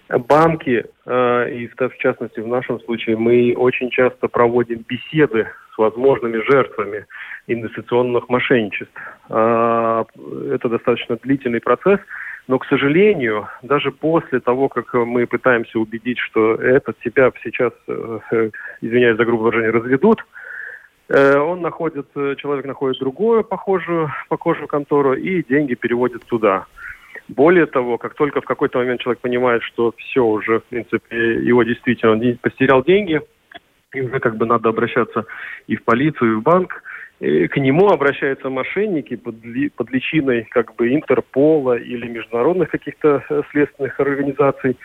Банки, 0.08 0.84
а, 1.06 1.46
и 1.46 1.66
в, 1.66 1.96
частности 1.98 2.40
в 2.40 2.46
нашем 2.46 2.80
случае, 2.80 3.16
мы 3.16 3.54
очень 3.56 3.90
часто 3.90 4.28
проводим 4.28 4.84
беседы 4.88 5.48
с 5.74 5.78
возможными 5.78 6.38
жертвами 6.48 7.06
инвестиционных 7.46 8.28
мошенничеств. 8.28 8.92
А, 9.28 10.04
это 10.50 10.68
достаточно 10.68 11.16
длительный 11.16 11.60
процесс– 11.60 12.00
но, 12.46 12.58
к 12.58 12.66
сожалению, 12.66 13.48
даже 13.62 13.90
после 13.90 14.40
того, 14.40 14.68
как 14.68 14.92
мы 14.92 15.26
пытаемся 15.26 15.78
убедить, 15.78 16.18
что 16.18 16.54
этот 16.54 16.98
тебя 17.00 17.32
сейчас, 17.42 17.72
э, 17.88 18.50
извиняюсь 18.82 19.16
за 19.16 19.24
грубое 19.24 19.46
выражение, 19.46 19.70
разведут, 19.70 20.24
э, 21.08 21.38
он 21.38 21.62
находит, 21.62 22.06
э, 22.14 22.34
человек 22.36 22.66
находит 22.66 23.00
другую 23.00 23.44
похожую, 23.44 24.10
похожую 24.28 24.68
контору 24.68 25.14
и 25.14 25.42
деньги 25.42 25.74
переводит 25.74 26.24
туда. 26.26 26.66
Более 27.28 27.66
того, 27.66 27.96
как 27.96 28.14
только 28.14 28.40
в 28.40 28.44
какой-то 28.44 28.78
момент 28.78 29.00
человек 29.00 29.20
понимает, 29.20 29.62
что 29.62 29.94
все 29.96 30.24
уже, 30.24 30.60
в 30.60 30.64
принципе, 30.64 31.16
его 31.42 31.62
действительно, 31.62 32.12
он 32.12 32.38
потерял 32.40 32.84
деньги, 32.84 33.20
и 33.94 34.00
уже 34.00 34.20
как 34.20 34.36
бы 34.36 34.44
надо 34.44 34.68
обращаться 34.68 35.24
и 35.66 35.76
в 35.76 35.84
полицию, 35.84 36.32
и 36.32 36.34
в 36.36 36.42
банк, 36.42 36.82
к 37.20 37.56
нему 37.56 37.88
обращаются 37.88 38.50
мошенники 38.50 39.16
под, 39.16 39.36
под 39.76 39.90
личиной 39.90 40.46
как 40.50 40.74
бы 40.74 40.92
Интерпола 40.92 41.78
или 41.78 42.08
международных 42.08 42.70
каких-то 42.70 43.24
э, 43.28 43.42
следственных 43.50 43.98
организаций. 44.00 44.76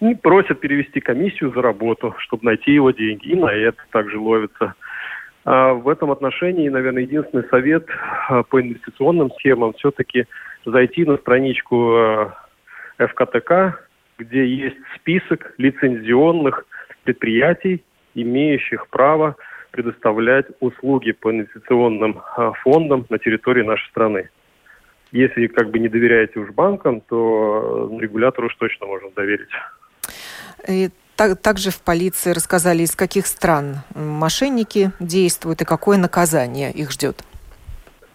и 0.00 0.14
просят 0.14 0.60
перевести 0.60 1.00
комиссию 1.00 1.52
за 1.52 1.62
работу, 1.62 2.14
чтобы 2.18 2.44
найти 2.44 2.72
его 2.72 2.90
деньги. 2.90 3.28
И 3.28 3.34
на 3.34 3.52
это 3.52 3.78
также 3.90 4.18
ловится. 4.18 4.74
А 5.44 5.72
в 5.72 5.88
этом 5.88 6.10
отношении, 6.10 6.68
наверное, 6.68 7.02
единственный 7.02 7.48
совет 7.48 7.86
а, 8.28 8.42
по 8.42 8.60
инвестиционным 8.60 9.30
схемам 9.32 9.72
все-таки 9.72 10.26
зайти 10.64 11.04
на 11.04 11.16
страничку 11.16 11.94
а, 11.96 12.34
ФКТК, 12.98 13.78
где 14.18 14.46
есть 14.46 14.76
список 14.96 15.54
лицензионных 15.58 16.64
предприятий, 17.04 17.82
имеющих 18.14 18.88
право 18.88 19.36
предоставлять 19.70 20.46
услуги 20.60 21.12
по 21.12 21.30
инвестиционным 21.30 22.20
фондам 22.62 23.06
на 23.08 23.18
территории 23.18 23.62
нашей 23.62 23.88
страны. 23.90 24.28
Если 25.12 25.46
как 25.46 25.70
бы 25.70 25.78
не 25.78 25.88
доверяете 25.88 26.38
уж 26.40 26.50
банкам, 26.50 27.00
то 27.00 27.88
регулятору 28.00 28.48
уж 28.48 28.54
точно 28.56 28.86
можно 28.86 29.10
доверить. 29.10 29.48
И 30.68 30.90
также 31.16 31.70
в 31.70 31.80
полиции 31.82 32.32
рассказали, 32.32 32.82
из 32.82 32.94
каких 32.94 33.26
стран 33.26 33.78
мошенники 33.94 34.92
действуют 35.00 35.62
и 35.62 35.64
какое 35.64 35.98
наказание 35.98 36.72
их 36.72 36.90
ждет. 36.90 37.24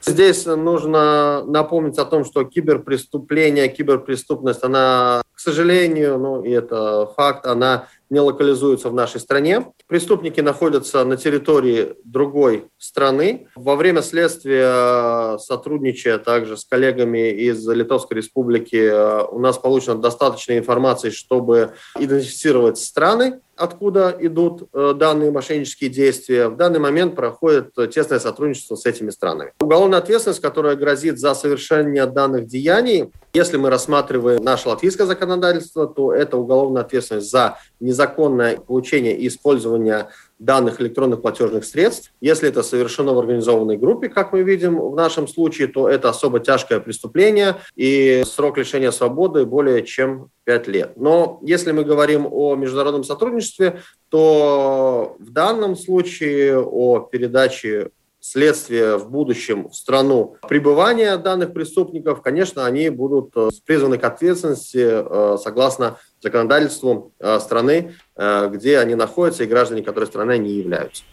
Здесь 0.06 0.45
нужно 0.45 1.43
напомнить 1.45 1.97
о 1.97 2.06
том, 2.06 2.26
что 2.26 2.43
киберпреступление, 2.43 3.68
киберпреступность, 3.68 4.64
она, 4.64 5.24
к 5.34 5.39
сожалению, 5.39 6.20
ну 6.20 6.43
и 6.43 6.51
это 6.51 7.08
факт, 7.16 7.47
она 7.47 7.88
не 8.12 8.20
локализуются 8.20 8.89
в 8.89 8.93
нашей 8.93 9.20
стране. 9.20 9.66
Преступники 9.88 10.39
находятся 10.39 11.03
на 11.06 11.18
территории 11.18 11.95
другой 12.03 12.68
страны. 12.78 13.47
Во 13.56 13.76
время 13.76 14.03
следствия, 14.03 15.38
сотрудничая 15.39 16.20
также 16.20 16.56
с 16.56 16.66
коллегами 16.66 17.32
из 17.32 17.68
Литовской 17.68 18.18
Республики, 18.18 18.91
у 19.32 19.39
нас 19.39 19.58
получено 19.58 19.95
достаточно 19.95 20.58
информации, 20.58 21.10
чтобы 21.10 21.74
идентифицировать 21.99 22.78
страны, 22.78 23.39
откуда 23.56 24.16
идут 24.20 24.70
э, 24.74 24.93
данные 24.95 25.32
мошеннические 25.32 25.89
действия. 25.89 26.49
В 26.49 26.58
данный 26.58 26.80
момент 26.80 27.16
проходит 27.16 27.74
тесное 27.91 28.20
сотрудничество 28.20 28.76
с 28.76 28.86
этими 28.86 29.10
странами. 29.10 29.53
Уголовная 29.60 29.99
ответственность, 29.99 30.41
которая 30.41 30.76
грозит 30.76 31.20
за 31.20 31.34
совершение 31.34 32.06
данных 32.06 32.47
деяний, 32.47 33.12
если 33.34 33.58
мы 33.58 33.70
рассматриваем 33.70 34.43
наше 34.43 34.70
латвийское 34.70 35.06
законодательство, 35.06 35.88
то 35.88 36.14
это 36.14 36.38
уголовная 36.38 36.84
ответственность 36.84 37.30
за 37.30 37.58
незаконное 37.80 38.58
получение 38.58 39.18
и 39.18 39.28
использование 39.28 40.08
данных 40.40 40.82
электронных 40.82 41.22
платежных 41.22 41.66
средств. 41.66 42.12
Если 42.20 42.50
это 42.50 42.64
совершено 42.64 43.14
в 43.14 43.20
организованной 43.20 43.78
группе, 43.78 44.10
как 44.10 44.34
мы 44.34 44.44
видим 44.44 44.80
в 44.80 44.96
нашем 44.96 45.28
случае, 45.28 45.68
то 45.68 45.88
это 45.88 46.10
особо 46.10 46.40
тяжкое 46.40 46.80
преступление 46.80 47.58
и 47.76 48.24
срок 48.26 48.58
лишения 48.58 48.92
свободы 48.92 49.46
более 49.46 49.84
чем 49.84 50.30
5 50.44 50.68
лет. 50.68 50.94
Но 50.98 51.40
если 51.42 51.72
мы 51.72 51.84
говорим 51.84 52.28
о 52.30 52.56
международном 52.56 53.04
сотрудничестве, 53.04 53.82
то 54.10 55.16
в 55.20 55.32
данном 55.32 55.76
случае 55.76 56.60
о 56.60 57.00
передаче 57.00 57.90
следствия 58.26 58.98
в 58.98 59.12
будущем 59.12 59.70
в 59.70 59.76
страну 59.76 60.38
пребывания 60.50 61.16
данных 61.18 61.54
преступников, 61.54 62.24
конечно, 62.24 62.66
они 62.66 62.90
будут 62.90 63.32
э, 63.36 63.50
призваны 63.66 64.00
к 64.00 64.04
ответственности 64.04 64.84
э, 64.84 65.38
согласно 65.38 66.00
законодательству 66.26 67.13
э, 67.19 67.39
страны, 67.39 67.93
где 68.17 68.80
они 68.80 68.95
находятся, 68.95 69.43
и 69.43 69.47
граждане 69.47 69.84
которой 69.84 70.05
страны 70.05 70.38
не 70.38 70.51
являются. 70.51 71.03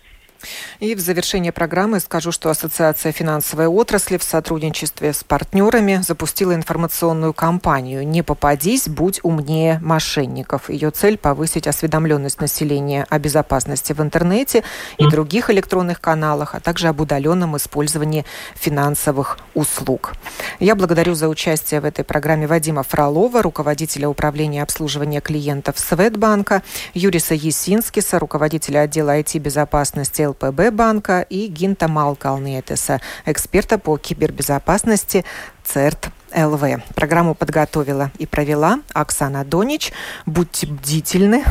И 0.80 0.94
в 0.94 1.00
завершение 1.00 1.52
программы 1.52 2.00
скажу, 2.00 2.32
что 2.32 2.50
Ассоциация 2.50 3.12
финансовой 3.12 3.66
отрасли 3.66 4.16
в 4.16 4.22
сотрудничестве 4.22 5.12
с 5.12 5.24
партнерами 5.24 6.00
запустила 6.06 6.54
информационную 6.54 7.32
кампанию 7.32 8.06
«Не 8.06 8.22
попадись, 8.22 8.88
будь 8.88 9.20
умнее 9.22 9.78
мошенников». 9.80 10.68
Ее 10.68 10.90
цель– 10.90 11.18
повысить 11.18 11.66
осведомленность 11.66 12.40
населения 12.40 13.06
о 13.08 13.18
безопасности 13.18 13.92
в 13.92 14.00
интернете 14.00 14.64
и 14.98 15.08
других 15.08 15.50
электронных 15.50 16.00
каналах, 16.00 16.54
а 16.54 16.60
также 16.60 16.88
об 16.88 17.00
удаленном 17.00 17.56
использовании 17.56 18.24
финансовых 18.54 19.38
услуг. 19.54 20.12
Я 20.58 20.74
благодарю 20.74 21.14
за 21.14 21.28
участие 21.28 21.80
в 21.80 21.84
этой 21.84 22.04
программе 22.04 22.46
Вадима 22.46 22.82
Фролова, 22.82 23.42
руководителя 23.42 24.08
управления 24.08 24.62
обслуживания 24.62 25.20
клиентов 25.20 25.78
Светбанка, 25.78 26.62
Юриса 26.94 27.34
Есинскиса, 27.34 28.18
руководителя 28.18 28.80
отдела 28.80 29.18
IT-безопасности 29.18 30.31
ЛПБ 30.32 30.70
банка 30.72 31.20
и 31.20 31.46
Гинта 31.46 31.88
Малкалниетеса, 31.88 33.00
эксперта 33.26 33.78
по 33.78 33.96
кибербезопасности 33.96 35.24
ЦЕРТ 35.64 36.08
ЛВ. 36.34 36.62
Программу 36.94 37.34
подготовила 37.34 38.10
и 38.18 38.26
провела 38.26 38.80
Оксана 38.94 39.44
Донич. 39.44 39.92
Будьте 40.26 40.66
бдительны, 40.66 41.44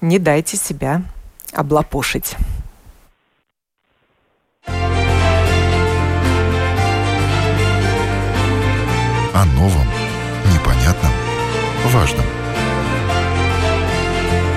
не 0.00 0.18
дайте 0.18 0.56
себя 0.56 1.02
облапошить. 1.52 2.36
О 9.36 9.44
новом, 9.56 9.86
непонятном, 10.54 11.12
важном. 11.86 12.24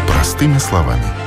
Простыми 0.08 0.60
словами– 0.60 1.06